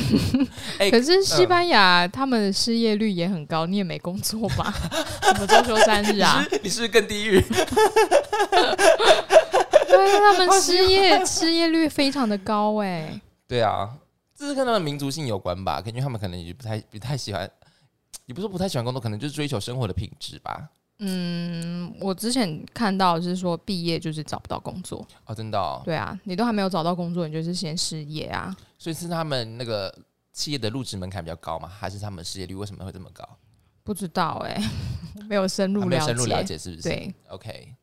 [0.91, 4.73] 可是西班牙他们的失业率也很高，你也没工作吧？
[5.23, 6.47] 什么周休三日啊？
[6.63, 7.41] 你是不是更地狱？
[9.89, 13.21] 对，他们失业 失业率非常的高哎。
[13.49, 13.91] 对啊，
[14.37, 15.81] 这是跟他们民族性有关吧？
[15.83, 17.51] 感觉他们可能也不太不太喜欢，
[18.29, 20.69] 也不是不太喜欢工作，可能就是追求生活的品质吧。
[20.99, 25.59] 嗯，我之前看到是说毕业就是找不到工作哦，真的？
[25.59, 28.55] 哦对啊，你都还没有找到工作，你就是先失业啊。
[28.79, 29.93] 所以是他们那个
[30.33, 31.69] 企业的入职门槛比较高吗？
[31.69, 33.27] 还是他们失业率为什么会这么高？
[33.83, 34.63] 不知道哎，
[35.27, 36.83] 没有深入了解，深入了解是不是？
[36.83, 37.75] 对，OK。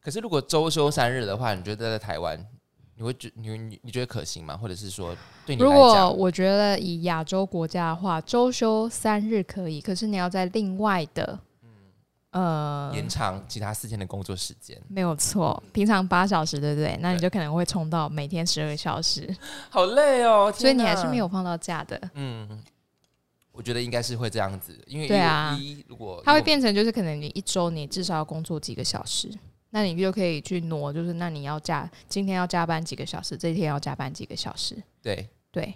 [0.00, 2.38] 可是如果周休三日的话，你觉得在台湾
[2.98, 4.56] 你会觉你你你觉得可行吗？
[4.56, 11.38] 或者是说对你如果我觉得以亚洲国家的话，周休三日可以，可是你要在另外的。
[12.32, 15.60] 呃，延长其他四天的工作时间，没有错。
[15.72, 16.98] 平常八小时，对不对？
[17.00, 19.34] 那你就可能会冲到每天十二小时，
[19.70, 20.52] 好累哦。
[20.54, 21.98] 所以你还是没有放到假的。
[22.12, 22.62] 嗯，
[23.50, 29.30] 我觉得应该是会这样子，因为对啊，如果它会变成就是可能你一周你至少要工作几个小时，
[29.70, 34.76] 那你就可以去挪，就是那你要加今天要加班几个小时，这一天要加班几个小时。
[35.02, 35.74] 对对，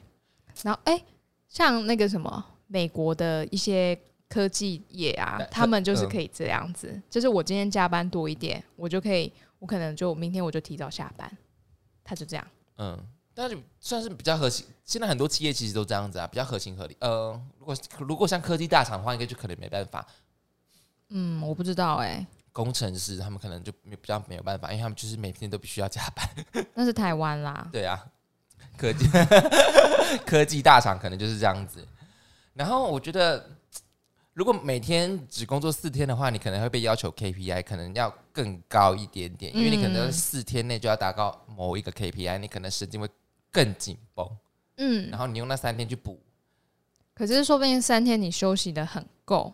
[0.62, 1.02] 然后哎，
[1.48, 3.98] 像那个什么美国的一些。
[4.32, 11.30] 科技业啊，他们就是可以这样子，就是我今天加班多一点，我就可以，我可能就明天我就提早下班，
[12.02, 12.46] 他就这样。
[12.78, 12.98] 嗯，
[13.34, 14.64] 但是算是比较核心。
[14.86, 16.96] 现在很多企业其实都这样子啊，比较合情合理。
[17.00, 20.06] 呃，如果如果像科技大厂的话，应该就可能没办法。
[21.10, 22.26] 嗯，我不知道哎。
[22.52, 26.28] 工程师他们可能就比较没有办法，因为他们就是每天都必须要加班。
[26.74, 27.68] 那是台湾啦。
[27.72, 28.04] 对啊，
[28.76, 29.06] 科技
[30.24, 31.86] 科技大厂可能就是这样子。
[32.54, 33.44] 然后我觉得。
[34.34, 43.06] 如果每天只工作四天的话，你可能会被要求 KPI 可能要更高一点点，因为你可能四天内就要达到某一个 KPI，你可能神经会
[43.50, 44.26] 更紧绷。
[44.78, 46.18] 嗯，然后你用那三天去补，
[47.12, 49.52] 可是说不定三天你休息的很够，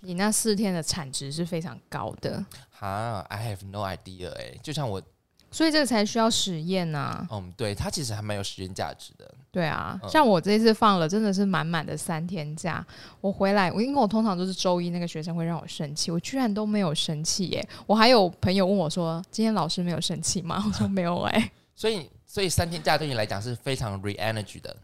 [0.00, 2.44] 你那四天的产值是非常高的。
[2.70, 5.02] 哈，I have no idea 哎，就像我。
[5.50, 7.24] 所以这个才需要实验呐。
[7.30, 9.34] 嗯，对，它其实还蛮有实验价值的。
[9.52, 12.84] 对啊，像我这次放了真的是满满的三天假，
[13.20, 17.68] 我回来，我因为我通常都是周一那个学生会让我生气，我居然都没有生气耶！
[17.86, 21.52] 我还有朋友问我说：“今天老师没有生气吗？” 我说：“没有哎。
[21.76, 24.76] ”所以，所以三天假对你来讲是非常 re energy 的。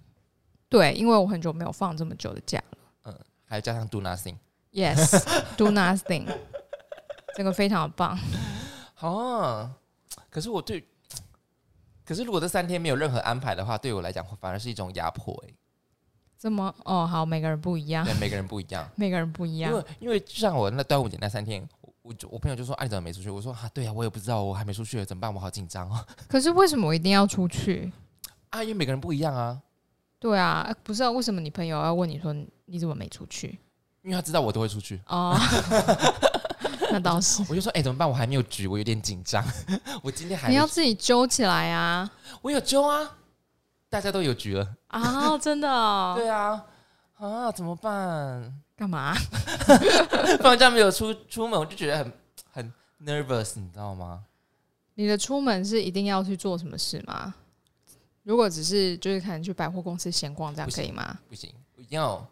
[0.68, 2.78] 对，因为我很久没有放这么久的假了。
[3.06, 4.36] 嗯，还有加上 do nothing。
[4.72, 6.26] Yes，do nothing，
[7.36, 8.18] 这个非常棒。
[8.94, 9.70] 好。
[10.30, 10.86] 可是我对，
[12.04, 15.52] 可是如果这三天没有任何安排的话，对我来讲反而是一种压迫哎。
[16.36, 16.72] 怎么？
[16.84, 18.04] 哦，好，每个人不一样。
[18.04, 18.88] 对，每个人不一样。
[18.94, 19.72] 每个人不一样。
[19.72, 21.68] 因为，因为就像我那端午节那三天，
[22.02, 25.34] 我我朋友就说：“哎，你怎么没出去？”我说：“啊，对呀，我也不知道，我还没出去，怎么办？
[25.34, 27.92] 我好紧张哦。”可是为什么我一定要出去？
[28.50, 29.60] 啊，因为每个人不一样啊。
[30.20, 31.10] 对啊，不是啊？
[31.10, 32.32] 为什么你朋友要问你说
[32.66, 33.58] 你怎么没出去？
[34.10, 35.38] 因为他知道我都会出去哦。
[36.90, 38.08] 那倒是， 我就说，哎，怎么办？
[38.08, 39.44] 我还没有局，我有点紧张。
[40.02, 42.10] 我今天还你要自己揪起来啊！
[42.42, 43.08] 我有揪啊，
[43.88, 45.38] 大家都有局了啊！
[45.38, 46.14] 真的？
[46.16, 46.60] 对啊，
[47.18, 48.52] 啊，怎么办？
[48.76, 49.14] 干嘛？
[50.42, 52.12] 放假没有出出门，我就觉得很
[52.50, 52.72] 很
[53.04, 54.24] nervous，你知道吗？
[54.94, 57.32] 你的出门是一定要去做什么事吗？
[58.24, 61.16] 如果只是就是可能去百货公司闲逛，这样可以吗？
[61.28, 62.26] 不行，一定要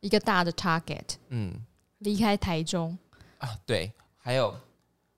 [0.00, 1.16] 一个大的 target。
[1.28, 1.54] 嗯。
[1.98, 2.96] 离开台中
[3.36, 4.58] 啊，对，还有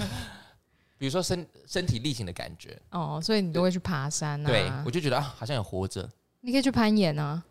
[0.98, 4.48] 比如说身身体力行的感觉哦，所以你都会去爬山啊？
[4.48, 6.10] 对，我就觉得啊，好像有活着。
[6.40, 7.44] 你可以去攀岩啊，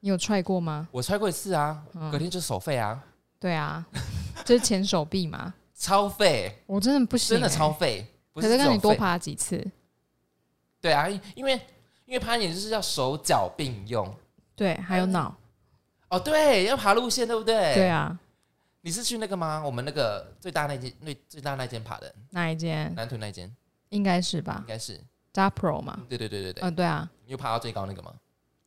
[0.00, 0.88] 你有踹过吗？
[0.90, 3.00] 我踹过一次啊，隔天就手废啊。
[3.38, 3.86] 对啊，
[4.44, 6.62] 就是前手臂嘛，超费。
[6.66, 8.06] 我真的不行，真的超费。
[8.34, 9.66] 可是让你多爬几次。
[10.80, 11.54] 对啊，因为
[12.04, 14.14] 因为攀岩就是要手脚并用，
[14.54, 15.34] 对，还有脑。
[16.10, 17.74] 哦，对，要爬路线，对不对？
[17.74, 18.18] 对啊。
[18.82, 19.62] 你是去那个吗？
[19.64, 22.92] 我们那个最大那间，那最大那间爬的哪一间？
[22.94, 23.50] 南屯那间，
[23.88, 24.56] 应该是吧？
[24.60, 25.00] 应该是
[25.34, 26.02] Zapro 嘛？
[26.08, 26.62] 对对对对对。
[26.62, 27.10] 嗯，对啊。
[27.24, 28.14] 你有爬到最高那个吗？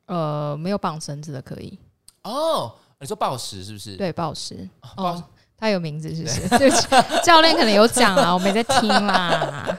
[0.06, 1.80] 呃，没有绑绳子的可以。
[2.24, 3.98] 哦，你说暴石是不是？
[3.98, 4.70] 对，暴石。
[4.98, 5.24] 哦，
[5.58, 6.50] 他有名字是不是？
[6.58, 6.88] 对不起，
[7.24, 9.78] 教练可能有讲啊，我没在听啦。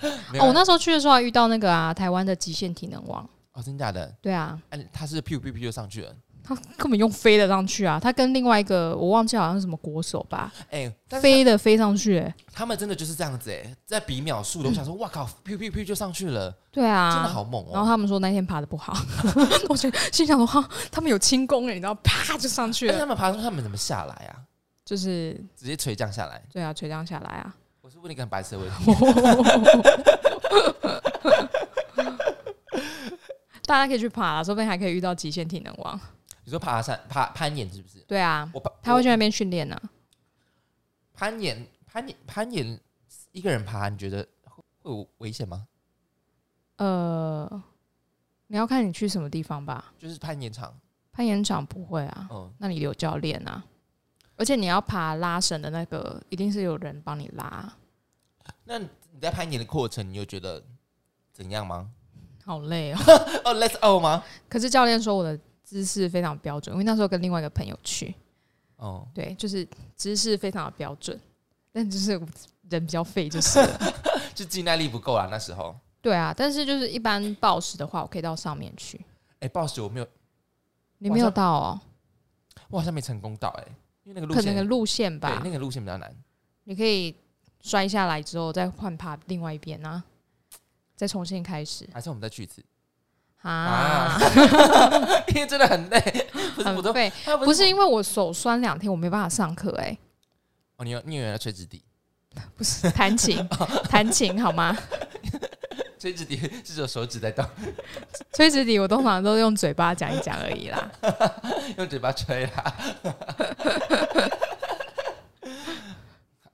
[0.38, 3.28] 哦，我那时候去的时候还遇到那个啊，台湾的极限体能王。
[3.52, 4.12] 哦，真假的？
[4.20, 4.58] 对啊。
[4.70, 6.12] 哎，他是屁噗 P P 就上去了。
[6.48, 7.98] 他根本用飞的上去啊！
[8.00, 10.88] 他跟另外一个我忘记好像是什么国手吧，哎，
[11.20, 17.70] 飞的飞上去，哎，他们真的就是这样子，哎，在比秒数的，我想说，哇靠，噗噗噗就上去了，对啊，真的好猛哦。
[17.72, 18.96] 然后他们说那天爬的不好，
[19.68, 22.96] 我就心想说，哈，他们有轻功哎，你知道，啪就上去了。
[22.96, 24.38] 他们爬上，他们怎么下来啊？
[24.86, 26.40] 就是直接垂降下来。
[26.50, 27.54] 对啊，垂降下来啊。
[27.80, 28.84] 我是问你个很白痴的问题。
[33.66, 36.00] 大家可以去爬，说不定还可以遇到极限体能王。
[36.44, 37.98] 你说爬山、爬攀岩是不是？
[38.06, 39.76] 对啊，我他会去那边训练呢。
[41.12, 42.80] 攀岩、攀岩、攀岩，
[43.32, 44.24] 一个人爬，你觉得
[44.82, 45.66] 会有危险吗？
[46.76, 47.62] 呃，
[48.46, 49.92] 你要看你去什么地方吧。
[49.98, 50.72] 就是攀岩场，
[51.10, 52.28] 攀岩场不会啊。
[52.30, 53.64] 嗯，那你有教练啊，
[54.36, 57.72] 而且你要爬拉绳的那个，一定是有人帮你拉。
[58.64, 58.88] 那你
[59.20, 60.62] 在攀岩的过程，你有觉得
[61.32, 61.90] 怎样吗？
[62.44, 62.98] 好累哦。
[63.44, 64.22] 哦，Let's O 吗？
[64.48, 65.38] 可是教练说我的。
[65.66, 68.14] 姿势非常标准，因为那时候跟另外一个朋友去，
[68.76, 71.20] 哦，对，就是姿势非常的标准，
[71.72, 72.12] 但就是
[72.70, 73.58] 人比较废，就是
[74.32, 75.26] 就肌耐力不够啊。
[75.28, 79.04] 那时候，对啊，但是就是一般暴食的话，我可以到上面去。
[79.40, 80.06] 哎，暴食我没有，
[80.98, 81.80] 你没有到哦，
[82.70, 83.66] 我好像没成功到哎，
[84.06, 86.14] 因为那个路可能个路线吧，那个路线比较难。
[86.64, 87.14] 你可以
[87.60, 90.02] 摔下来之后再换爬另外一边啊，
[90.94, 92.64] 再重新开始，还是我们再去一次？
[93.42, 94.16] 啊，
[95.34, 96.00] 因为真的很累，
[96.64, 97.12] 很累。
[97.44, 99.96] 不是因为我手酸两天，我没办法上课哎。
[100.76, 101.82] 哦，你有你有要吹纸笛？
[102.56, 103.44] 不是弹琴，
[103.88, 104.76] 弹琴好吗？
[106.06, 107.44] 吹纸笛是只有手指在动。
[108.32, 110.88] 吹纸笛我通常都用嘴巴讲一讲而已啦。
[111.76, 112.74] 用嘴巴吹啦。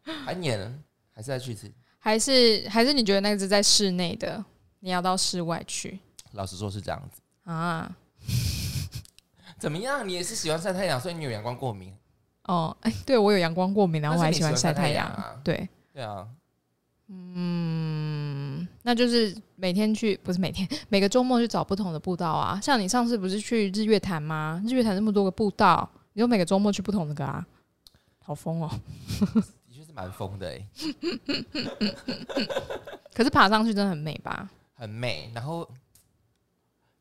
[0.25, 0.83] 还演？
[1.15, 1.71] 还是再去一次？
[1.99, 4.43] 还是还是你觉得那个是在室内的？
[4.81, 6.01] 你要到室外去？
[6.33, 7.95] 老实说，是这样子啊。
[9.59, 10.09] 怎么样？
[10.09, 11.95] 你也是喜欢晒太阳，所以你有阳光过敏
[12.45, 12.75] 哦？
[12.81, 15.37] 哎，对我有阳光过敏，然后我还喜欢晒太阳啊。
[15.45, 16.27] 对，对啊。
[17.15, 22.61] 嗯，那就是每天去，不是每天，每个周末去找不同的步道啊。
[22.61, 24.63] 像你上次不是去日月潭吗？
[24.67, 27.47] 日月潭那么多个步道，你就每个周末去不同的个啊？
[28.19, 28.71] 好疯哦！
[29.67, 30.69] 的确是蛮疯的哎。
[33.15, 34.51] 可是爬上去真的很美吧？
[34.75, 35.69] 很美，然后。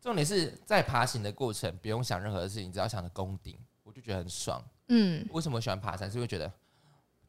[0.04, 4.60] 重点是在爬行的过程，不用想任何的事情，只要想着攻顶，我就觉得很爽。
[4.88, 6.10] 嗯，为什么喜欢爬山？
[6.10, 6.52] 是因为觉得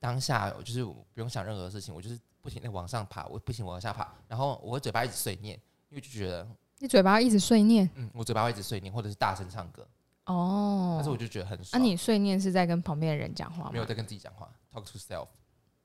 [0.01, 6.47] 当下就是不用想任何的事情，我就是不停的往上爬，我不行我往下爬，然后我嘴巴一直碎念，因为就觉得
[6.81, 9.87] 你嘴巴一直碎念，嗯，我嘴巴会一直碎念，或者是大声唱歌。
[10.27, 11.81] 哦，但是我就觉得很爽。
[11.81, 13.71] 那你碎念是在跟旁边的人讲话吗？
[13.73, 15.29] 没有在跟自己讲话，talk to self。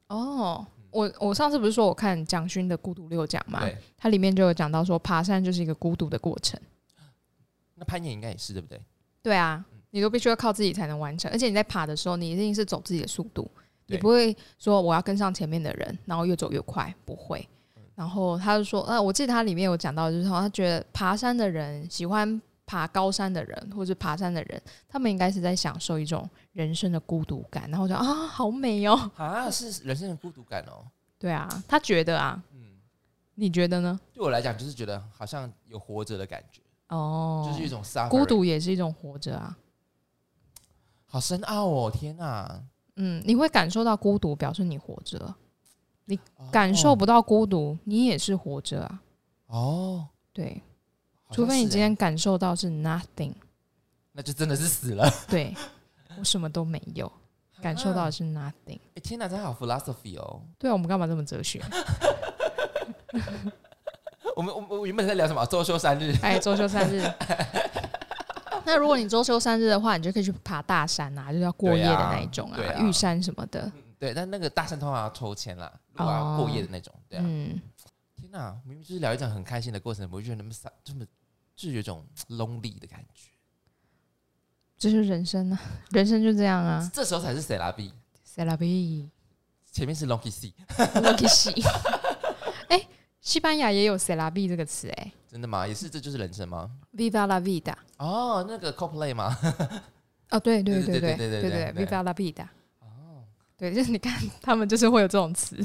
[0.08, 3.62] 哦，我我上次不是说我看蒋勋的《孤独六讲》嘛，
[3.98, 6.60] 它里面就有讲到说，爬山就是一个孤独的过程。
[7.76, 8.82] 那攀岩应该也是对不对？
[9.22, 13.50] 对啊，你都必须要靠自己才能完成，而且你在爬的时候，你一定是走自己的速度，
[13.88, 17.48] 你不会说我要跟上前面的人，然后越走越快，不会。
[17.96, 27.68] 然后他就说，啊，我记得他里面有讲到，就是说他觉得爬山的人，喜欢爬高山的人，或者爬山的人，他们应该是在享受一种人生的孤独感。
[27.72, 30.86] 然后就啊，好美哦， 啊，是人生的孤独感哦。
[31.18, 32.78] 对啊，他觉得啊，嗯，
[33.34, 34.00] 你觉得呢？
[34.14, 36.62] 对我来讲，就是觉得好像有活着的感觉。
[36.90, 39.58] 哦，就是一种孤独，也是一种活着啊！
[41.08, 42.62] 好深奥哦，天哪！
[42.98, 45.18] 嗯，你会感受到孤独，表示你活着；
[46.06, 46.20] 你
[46.52, 49.02] 感受不到孤独，你也是活着啊！
[49.48, 50.62] 哦，对，
[51.32, 53.34] 除非你今天感受到是 nothing，
[54.12, 55.10] 那就真的是死了。
[55.30, 55.56] 对，
[56.18, 57.12] 我什么都没有，
[57.62, 58.80] 感受到的是 nothing。
[58.96, 60.42] 哎，天哪，真好 philosophy 哦！
[60.58, 61.62] 对啊，我们干嘛这么哲学？
[64.36, 65.46] 我们我我原本在聊什么？
[65.46, 66.16] 周休三日。
[66.22, 67.02] 哎，周休三日。
[68.68, 73.72] 那如果你周休三日的话，你就可以去爬大山啊，就是要过夜的那一种啊，玉山什么的。
[73.98, 76.94] 对，但那个大山通常要抽签啦，如果要过夜的那种。
[77.08, 77.24] 对啊。
[77.26, 77.60] 嗯。
[78.18, 81.06] 天哪，明明就是聊一场很开心的过程，我觉得那么散，这么
[81.56, 83.30] 就有种 lonely 的感觉。
[84.78, 85.60] 这是人生啊，
[85.92, 86.92] 人生就这样啊。
[86.94, 89.10] 这时候才是 C 拉 B，C 拉 B，
[89.72, 91.54] 前面是 Lucky C，Lucky C。
[92.68, 92.88] 哎，
[93.22, 95.12] 西班牙也有 C 拉 B 这个词哎。
[95.28, 95.68] 真的吗？
[95.68, 97.76] 也是，这就是人生吗？Viva la vida。
[97.98, 99.38] 哦，那个 CoPlay 吗？
[100.32, 102.48] 哦，对对对对对对对，Viva la vida。
[102.80, 103.24] 哦，
[103.56, 105.56] 对，就是你看，他们就是会有这种词，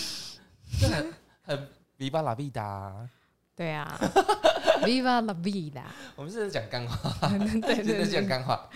[0.80, 3.08] 很很 Viva la vida。
[3.54, 3.98] 对啊
[4.82, 5.82] ，Viva la vida。
[6.16, 7.28] 我们是在讲干话，
[7.62, 8.68] 对，真的讲干话。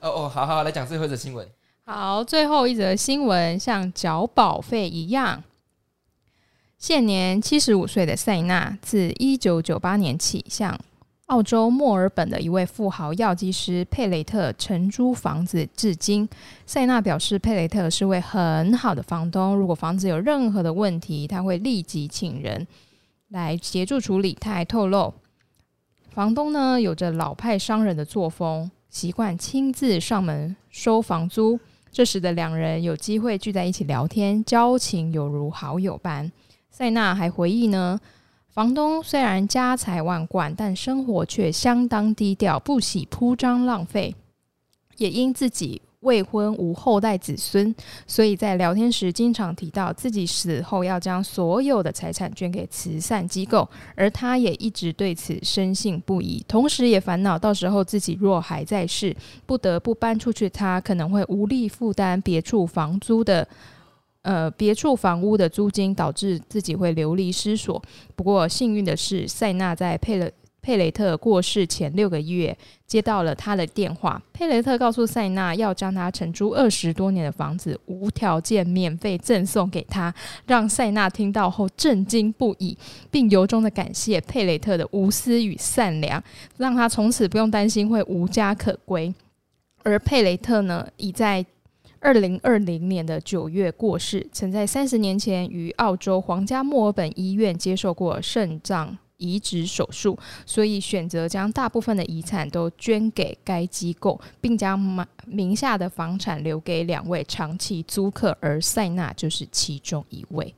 [0.00, 1.48] 哦哦，好好来讲最后一则新闻。
[1.86, 5.42] 好，最后一则新闻像缴保费一样。
[6.76, 10.78] 现年七十五岁的塞纳，自一九九八年起向
[11.26, 16.28] 澳洲墨尔本的一位富豪药剂师佩雷特承租房子，至今。
[16.66, 22.66] 塞纳表示，佩雷特是位很好的房东，如果房子有任何的问题，他会立即请人
[23.30, 24.36] 来协助处理。
[24.38, 25.14] 他还透露，
[26.10, 31.58] 房东呢有着老派商人的作风，习惯亲自上门收房租，
[31.90, 36.30] 这使得两人有机会聚在一起聊天，交情有如好友般。
[36.70, 37.98] 塞纳还回忆呢，
[38.54, 44.14] 房东虽然家财万贯，但生活却相当低调，不喜铺张浪费。
[44.96, 47.74] 也因自己未婚无后代子孙，
[48.06, 56.40] 所以在聊天时经常提到自己死后要将所有的财产捐给慈善机构，而他也一直对此深信不疑。
[56.46, 63.48] 同时，也烦恼到时候自己若还在世，不得不搬出去，他可能会无力负担别处房租的。
[64.24, 67.80] 呃，别处房屋的租金导致自己会流离失所。
[68.16, 70.30] 不过幸运的是，塞纳在佩勒
[70.62, 72.56] 佩雷特过世前六个月
[72.86, 74.20] 接到了他的电话。
[74.32, 80.14] 佩雷特告诉塞纳，要将他承租二十多年的房子无条件免费赠送给他，
[80.46, 82.74] 让塞纳听到后震惊不已，
[83.10, 86.24] 并由衷的感谢佩雷特的无私与善良，
[86.56, 89.14] 让他从此不用担心会无家可归。
[89.82, 91.44] 而佩雷特呢，已在。
[92.04, 104.78] 二零二零年的九月过世，曾在三十年前于澳洲皇家墨尔本医院接受过肾脏移植手术，所以选择将大部分的遗产都捐给该机构，并将
[105.24, 110.54] 名下的房产留给两位长期租客，而塞纳就是其中一位。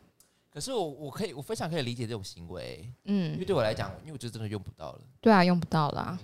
[0.52, 5.00] 可是我我可以我非常可以理解这种行为，嗯，因为对我来讲，因为我觉得真的用不到了。
[5.20, 6.18] 对啊，用不到了。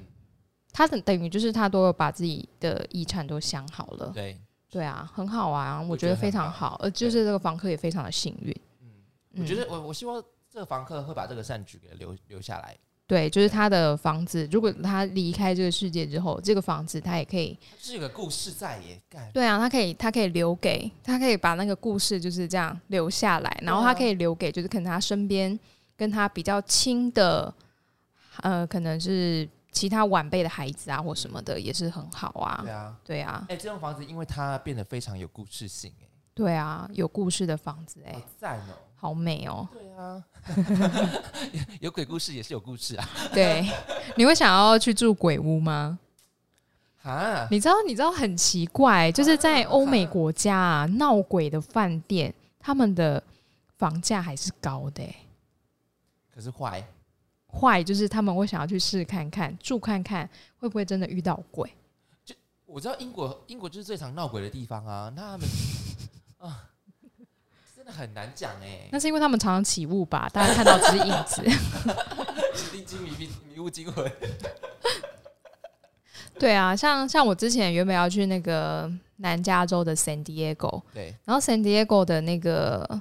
[0.73, 4.11] 他等等于就是他都有把自己的遗产都想好了。
[4.13, 4.37] 对。
[4.73, 8.57] 对啊，很好啊，我觉得非常好，呃，就是这个房客也非常的幸运。
[8.81, 8.89] 嗯，
[9.43, 12.75] 我觉得我我希望这个房客会把这个善举给留留下来。
[13.07, 18.99] 对，就是他的房子，如果他离开这个世界之后，这个房子他也可以是一个故事在耶。
[19.35, 25.61] 对啊，他可以他可以留给他可以把那个故事就是这样留下来，然后他可以留给就是可能他身边
[25.99, 27.53] 跟他比较亲的，
[28.41, 29.47] 呃，可能是。
[29.73, 32.61] 其他晚辈的孩子啊，或什么的也是很好啊。
[32.63, 33.47] 对啊，对啊。
[33.49, 36.07] 哎，这栋房子因为它变得非常有故事性，哎。
[36.35, 39.69] 对啊，有故事的房子，哎，赞哦，好美哦。
[39.73, 40.23] 对啊，
[41.81, 43.09] 有鬼故事也是有故事啊。
[43.35, 43.67] 对，
[44.17, 45.99] 你会想要去住鬼屋吗？
[47.03, 53.23] 啊，你知道，你知道很奇怪，就是在欧美国家啊，闹鬼的饭店，他们的
[53.77, 55.03] 房价还是高的，
[56.35, 56.83] 可是坏。
[57.53, 61.71] 坏就是他们会想要去试看看住看看会不会真的遇到鬼。
[62.25, 62.35] 就
[62.65, 65.47] 我知道英国英国就是最常闹鬼的地方啊，那他们
[66.39, 66.71] 啊
[67.77, 68.89] 真的很难讲哎。
[68.91, 70.31] 那是因为他们常常起雾吧？
[70.33, 71.43] 大家看到只是影子。
[72.73, 74.11] 迷迷迷迷雾惊魂。
[76.39, 83.01] 对啊，像像我之前原本要去那个南加州的 San Diego，对，然后 San Diego 的那个。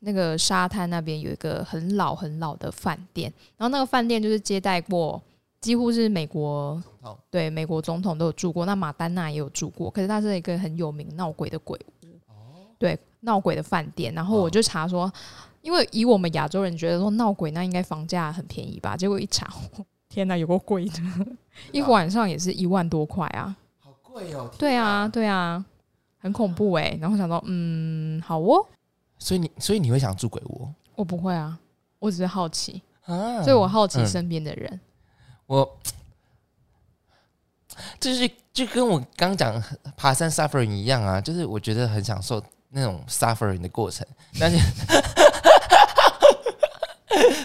[0.00, 5.20] 那个沙滩那边有一个很老很老的饭店，然后那个饭店就是接待过，
[5.60, 6.80] 几乎是美国
[7.30, 12.06] 对美国总统都有住过，那马丹娜也有住过，可是它是一个很有名闹鬼的鬼屋，
[12.78, 14.14] 对闹鬼的饭店。
[14.14, 15.12] 然后我就查说，
[15.62, 19.52] 因为以我们亚洲人觉得说闹鬼那应该房价很便宜吧，结果一查，
[20.08, 20.92] 天哪，有个贵的，
[21.72, 25.64] 一晚上也是一万多块啊，好贵哦，对啊对啊，
[26.18, 26.96] 很恐怖哎。
[27.00, 28.64] 然后想到，嗯，好哦。
[29.18, 30.68] 所以你，所以你会想住鬼屋？
[30.94, 31.58] 我不会啊，
[31.98, 34.80] 我只是好奇啊，所以我好奇身边的人。
[35.46, 35.78] 我
[37.98, 39.62] 就是就跟我刚讲
[39.96, 44.06] 爬山 suffering 一样啊，就是我觉得很享受那种 suffering 的过程，
[44.38, 44.58] 但是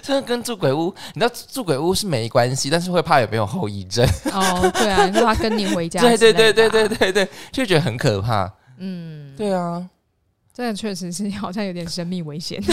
[0.04, 4.06] 真的跟住鬼屋，你知道住鬼屋是没关系，但是会怕有没有后遗症。
[4.34, 8.52] 哦，对啊，你说他跟你回家， 对对对对对对对，就觉得很可怕。
[8.78, 9.90] 嗯，对啊，
[10.54, 12.62] 这个确实是 好像有点生命危险。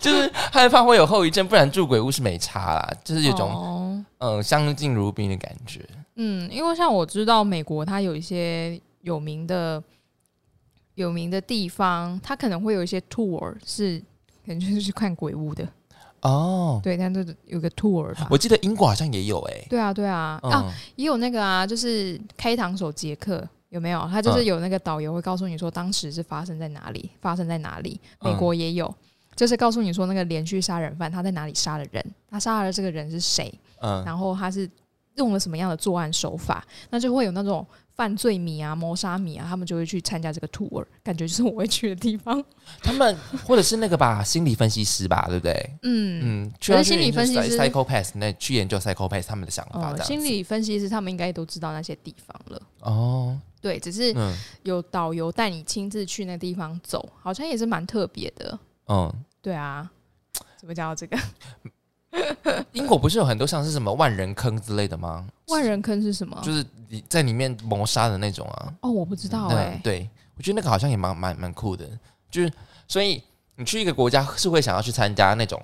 [0.00, 5.84] 就是害怕会有后遗症，不然住鬼屋是没差啦，就是有种嗯相敬如宾的感觉。
[6.14, 9.82] 嗯，因为像我知道美国，它有一些有名的
[10.94, 14.02] 有名的地方，它可能会有一些 tour 是
[14.46, 15.68] 感觉是去看鬼屋的
[16.22, 16.80] 哦。
[16.82, 18.14] 对，但是有个 tour。
[18.30, 19.66] 我记得英国好像也有哎。
[19.68, 24.06] 对啊，对啊，啊，也有那个啊，就是开膛手杰克有没有？
[24.10, 28.00] 他就是有那个导游会告诉你说当时是发生在哪里，发生在哪里。
[28.20, 28.94] 美国也有。
[29.34, 33.52] 就是告诉你说，那个连续杀人犯他在哪里杀了人，他杀了这个人是谁，
[33.82, 34.66] 嗯，然后他是
[35.16, 42.42] 用了什么样的作案手法，那就会有那种犯罪迷啊、谋杀迷啊，他们就会去参加这个 tour，感觉就是我会去的地方。
[42.82, 43.14] 他们
[43.46, 45.70] 或者是那个吧， 心理分析师吧，对不对？
[45.82, 49.94] 嗯嗯，觉得心理分析师 psychopath 那去研究 psychopath 他们的想法。
[49.98, 52.62] 心理分析师他们应该都知道那些地方了。
[52.80, 54.14] 哦，对，只是
[54.62, 58.56] 有导游带你亲自去那地方走，好像也是蛮特别的。
[58.86, 59.12] 嗯，
[59.42, 59.90] 对啊，
[60.56, 61.18] 怎么讲到这个？
[62.70, 65.26] 英国不是有很多像是什么万人坑之类的吗？
[65.48, 66.40] 万人坑是什么？
[66.44, 68.72] 就是你在里面谋杀的那种啊。
[68.82, 69.80] 哦，我不知道哎。
[69.82, 71.84] 对，我觉得那个好像也蛮蛮蛮酷的。
[72.30, 72.52] 就是
[72.86, 73.20] 所以
[73.56, 75.60] 你去一个国家是会想要去参加那种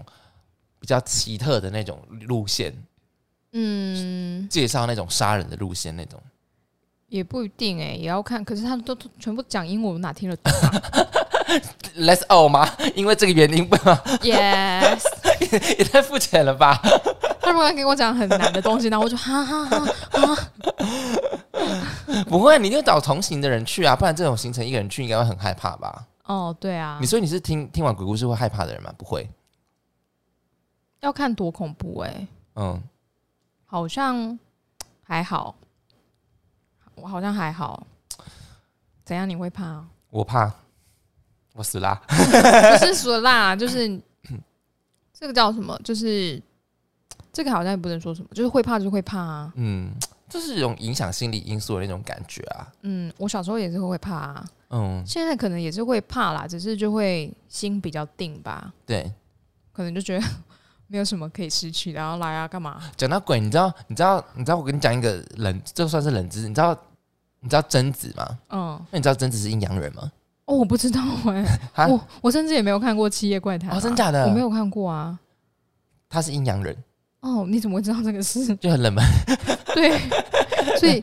[0.80, 2.74] 比较奇特的那种路线，
[3.52, 6.20] 嗯，介绍那种杀人的路线那种。
[7.12, 8.42] 也不一定哎，也要看。
[8.42, 10.50] 可是他们都全部讲英文，我哪听得懂？
[11.98, 12.66] Let's all 吗？
[12.96, 13.76] 因为这个原因吧
[14.22, 15.02] ？Yes，
[15.78, 16.80] 也太肤浅了吧！
[17.42, 20.48] 他如果给我讲很难的东西，那我就哈哈哈哈。
[22.28, 26.06] 不会，你就找同行的人去啊，不然这种行程一个人去应该会很害怕吧？
[26.24, 26.96] 哦，对啊。
[26.98, 28.90] 你说你是听听完鬼故事会害怕的人吗？
[28.96, 29.28] 不会，
[31.00, 32.26] 要看多恐怖哎。
[32.56, 32.82] 嗯，
[33.66, 34.38] 好像
[35.02, 35.54] 还好，
[36.94, 37.86] 我好像还好。
[39.04, 39.28] 怎样？
[39.28, 39.84] 你会怕？
[40.10, 40.52] 我怕。
[41.54, 42.00] 我死啦！
[42.08, 44.00] 不是死啦， 就是
[45.12, 45.78] 这个叫什么？
[45.84, 46.40] 就是
[47.30, 49.52] 这个好像也不能说什么，就是会怕就会怕啊。
[49.56, 49.92] 嗯，
[50.30, 52.72] 就是一种影响心理因素的那种感觉啊。
[52.82, 54.44] 嗯，我小时候也是会怕啊。
[54.70, 58.72] 嗯，现在可能也是会怕啦，只是就会心比较定吧。
[58.86, 59.12] 对，
[59.72, 60.26] 可能就觉得
[60.92, 62.78] 没有什么可以失去，然后来啊干嘛？
[62.98, 63.72] 讲到鬼，你知道？
[63.88, 64.22] 你知道？
[64.34, 64.58] 你知道？
[64.58, 66.48] 我跟你讲一个冷，这算是冷知识。
[66.48, 66.76] 你知道？
[67.40, 68.38] 你知道贞子吗？
[68.50, 70.12] 嗯，那你知道贞子是阴阳人吗？
[70.44, 71.00] 哦，我不知道
[71.72, 74.26] 哎， 我我甚至也没有看过《七夜怪谈》哦，真假的？
[74.26, 75.18] 我没有看过啊。
[76.10, 76.76] 他是阴阳人
[77.20, 78.54] 哦，你怎么会知道这个事？
[78.56, 79.02] 就很冷门。
[79.74, 79.98] 对，
[80.78, 81.02] 所以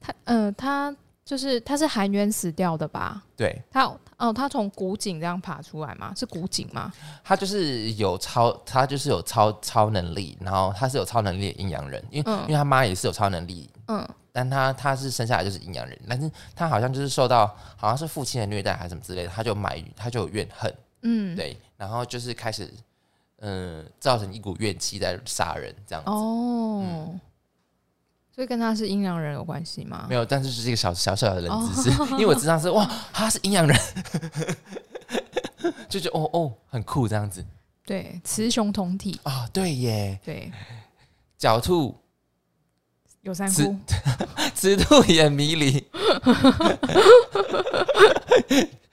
[0.00, 0.94] 他呃，他
[1.26, 3.22] 就是他是含冤死掉的吧？
[3.36, 3.84] 对，他
[4.16, 6.12] 哦，他从古井这样爬出来吗？
[6.16, 6.90] 是古井吗？
[7.24, 14.08] 他就是有超，他就是有超超能力，然后他是有超能力的阴阳人，因为因为他妈也是有超能力，嗯。
[14.32, 22.70] 但他他是生下来就是阴阳人，但是他好像就是受到好像是父亲的虐待还是什么之类的，他就埋他就有怨恨，嗯，对，然后就是开始
[23.38, 26.10] 嗯造成一股怨气在杀人这样子。
[26.10, 27.18] 哦，
[28.36, 30.06] 所以跟他是阴阳人有关系吗？
[30.08, 33.76] 没有，但是是一个小小小的人知识，因为我知道是哇他是阴阳人，
[35.88, 37.42] 就觉得哦哦很酷这样子，
[37.86, 39.18] 对，雌雄同体。
[39.22, 40.52] 啊，对耶，对，
[41.40, 41.96] 狡兔。
[43.22, 43.76] 有三窟，
[44.54, 45.84] 雌兔眼迷离，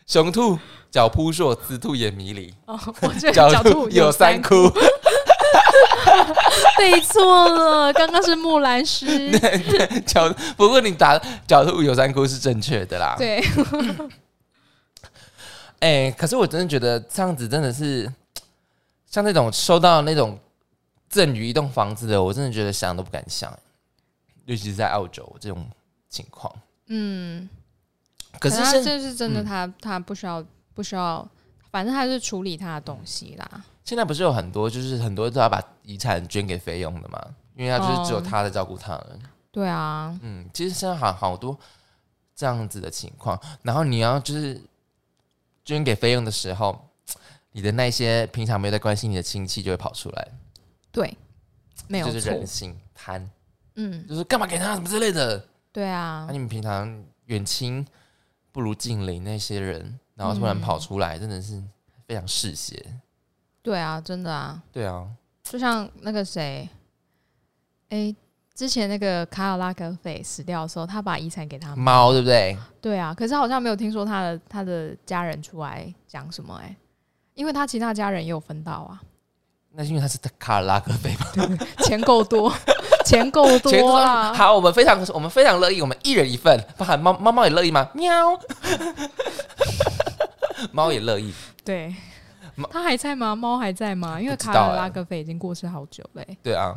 [0.08, 0.58] 雄兔
[0.90, 2.52] 脚扑朔，雌兔眼迷离。
[2.66, 2.76] 哦，
[3.32, 4.72] 角 兔有三窟，
[6.78, 9.32] 背错了，刚刚是木兰诗。
[10.06, 13.16] 角不过你打角兔有三窟是正确的啦。
[13.18, 13.44] 对。
[15.80, 18.12] 哎，可是我真的觉得这样子真的是，
[19.06, 20.40] 像那种收到那种
[21.10, 23.58] 赠予一栋房子的，我真的觉得想都不敢想。
[24.46, 25.66] 尤其是在澳洲这种
[26.10, 26.54] 情况，
[26.88, 27.50] 嗯，
[28.40, 31.26] 可是这这是真的，他他不需要不需要，
[31.72, 33.64] 反正他是处理他的东西啦。
[33.84, 37.22] 现在不是有很多，就是很多都要把遗产捐给菲佣的嘛，
[37.56, 39.20] 因为他就是只有他在照顾他人。
[39.52, 41.58] 对啊，嗯，其实现在好好多
[42.36, 44.60] 这样子的情况，然后你要就是
[45.64, 46.90] 捐给菲佣的时候，
[47.52, 50.28] 你的那些平常没有在关心你的亲戚就会跑出来。
[50.92, 51.16] 对，
[51.88, 53.30] 没有就是人性贪。
[53.76, 56.26] 嗯，就是干嘛给他什么之类的，对啊。
[56.28, 57.86] 那你们平常远亲
[58.52, 61.62] 不如近邻那些人，然后突然跑出来，真的是
[62.08, 62.84] 非常嗜血。
[63.64, 64.62] 对啊，真的啊。
[64.72, 65.08] 对啊，
[65.44, 66.70] 就像那个谁，
[67.90, 68.14] 哎，
[68.54, 72.56] 之前那个卡尔拉格菲死掉的时候，他把遗产给他猫，对不对？
[72.82, 76.76] 对啊，可是好像没有听说他的他的家人出来讲什么，哎，
[77.34, 79.02] 因为他其他家人也有分到啊，
[79.72, 82.54] 那是因为他是卡尔拉格菲嘛，钱够多，
[83.06, 84.34] 钱够钱多多啊。
[84.34, 87.90] 好，我们非常我们非常乐意，我们一人一份，包含猫猫猫也乐意吗？
[87.96, 88.38] 喵，
[90.72, 91.34] 猫也乐意。
[91.64, 91.96] 对
[92.56, 93.36] 猫，他还在吗？
[93.36, 94.20] 猫还在吗？
[94.20, 96.76] 因为卡尔不知道欸拉格菲已经过世好久嘞、对啊，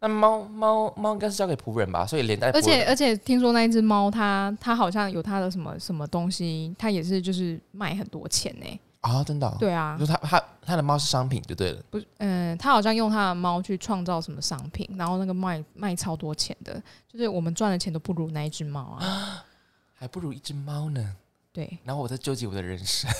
[0.00, 9.96] 那猫猫猫应该是交给仆人吧，所以连带而且而且听说那一只猫，它它好像有它的什么什么东西，它也是就是卖很多钱呢、啊，真的哦、对啊。
[9.98, 19.44] 你，说他他他的猫是商品就对了，不，嗯，它好像用它的猫去创造什么商品，然后那个卖卖超多钱的，就是我们赚的钱都不如那一只猫啊。
[19.98, 21.16] 还不如一只猫呢。
[21.52, 21.78] 对。
[21.82, 23.10] 然后我在纠结我的人生，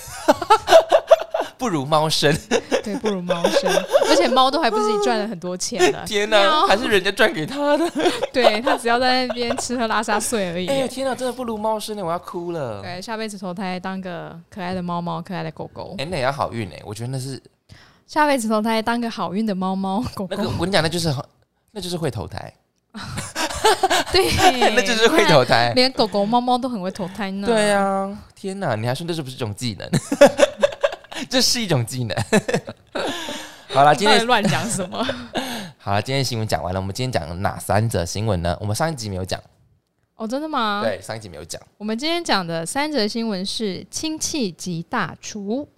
[1.58, 2.36] 不如猫生。
[2.82, 3.68] 对，不如猫生，
[4.08, 6.02] 而且猫都还不是自己赚了很多钱呢。
[6.06, 7.84] 天哪，还是人家赚给他的。
[8.32, 10.68] 对，他只要在那边吃喝拉撒睡而已。
[10.68, 12.80] 哎、天哪，真的不如猫生呢，我要哭了。
[12.82, 16.04] 对，下辈子投胎当个可爱的猫猫、可爱的狗狗哎、。
[16.04, 17.42] 那也要好运哎，我觉得那是
[18.06, 20.48] 下辈子投胎当个好运的猫猫、狗狗那个，。
[20.50, 21.12] 我跟你讲，那就是
[21.72, 22.52] 那就是会投胎，
[24.12, 25.72] 对，那就是会投胎。
[25.74, 27.48] 连狗狗、猫猫都很会投胎呢。
[27.48, 29.90] 对啊，天哪，你还说这是不是一种技能？
[31.28, 32.16] 这是一种技能。
[33.68, 35.06] 好了，今天乱讲什么？
[35.78, 36.80] 好了，今天新闻讲完了。
[36.80, 38.56] 我们今天讲哪三则新闻呢？
[38.60, 39.40] 我们上一集没有讲，
[40.16, 40.82] 哦，真的吗？。
[40.82, 41.60] 对，上一集没有讲。
[41.78, 45.68] 我们今天讲的三则新闻是亲戚及大厨，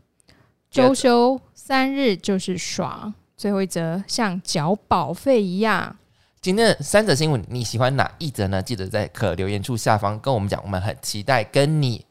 [0.70, 3.12] 周休三日就是爽。
[3.36, 5.96] 最后一则像缴保费一样，
[6.40, 8.62] 今天的三则新闻，你喜欢哪一则呢？
[8.62, 12.04] 记得在可留言处下方跟我们讲，我们很期待跟你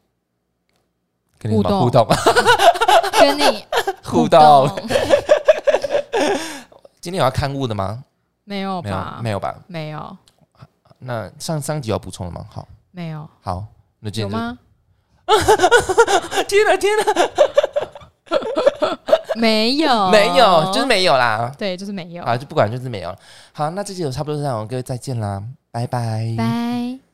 [1.38, 2.06] 跟你什么互互动。
[3.12, 3.64] 跟你
[4.02, 4.68] 互动。
[7.00, 8.02] 今天有要刊物的吗？
[8.44, 9.54] 没有吧？，没有吧？
[9.66, 10.16] 没有，
[10.98, 12.44] 那上上集有要补充的吗？
[12.50, 13.64] 好，没有，好，
[14.00, 14.36] 那今天就？
[14.36, 14.58] 有吗？
[16.48, 17.04] 天哪，天哪，
[19.36, 21.52] 没有，没有，就是没有啦。
[21.58, 22.24] 对，就是没有。
[22.24, 23.14] 好，就不管，就是没有。
[23.52, 26.34] 好，那这集就差不多这样，各位再见啦，拜拜。
[26.36, 27.07] 拜。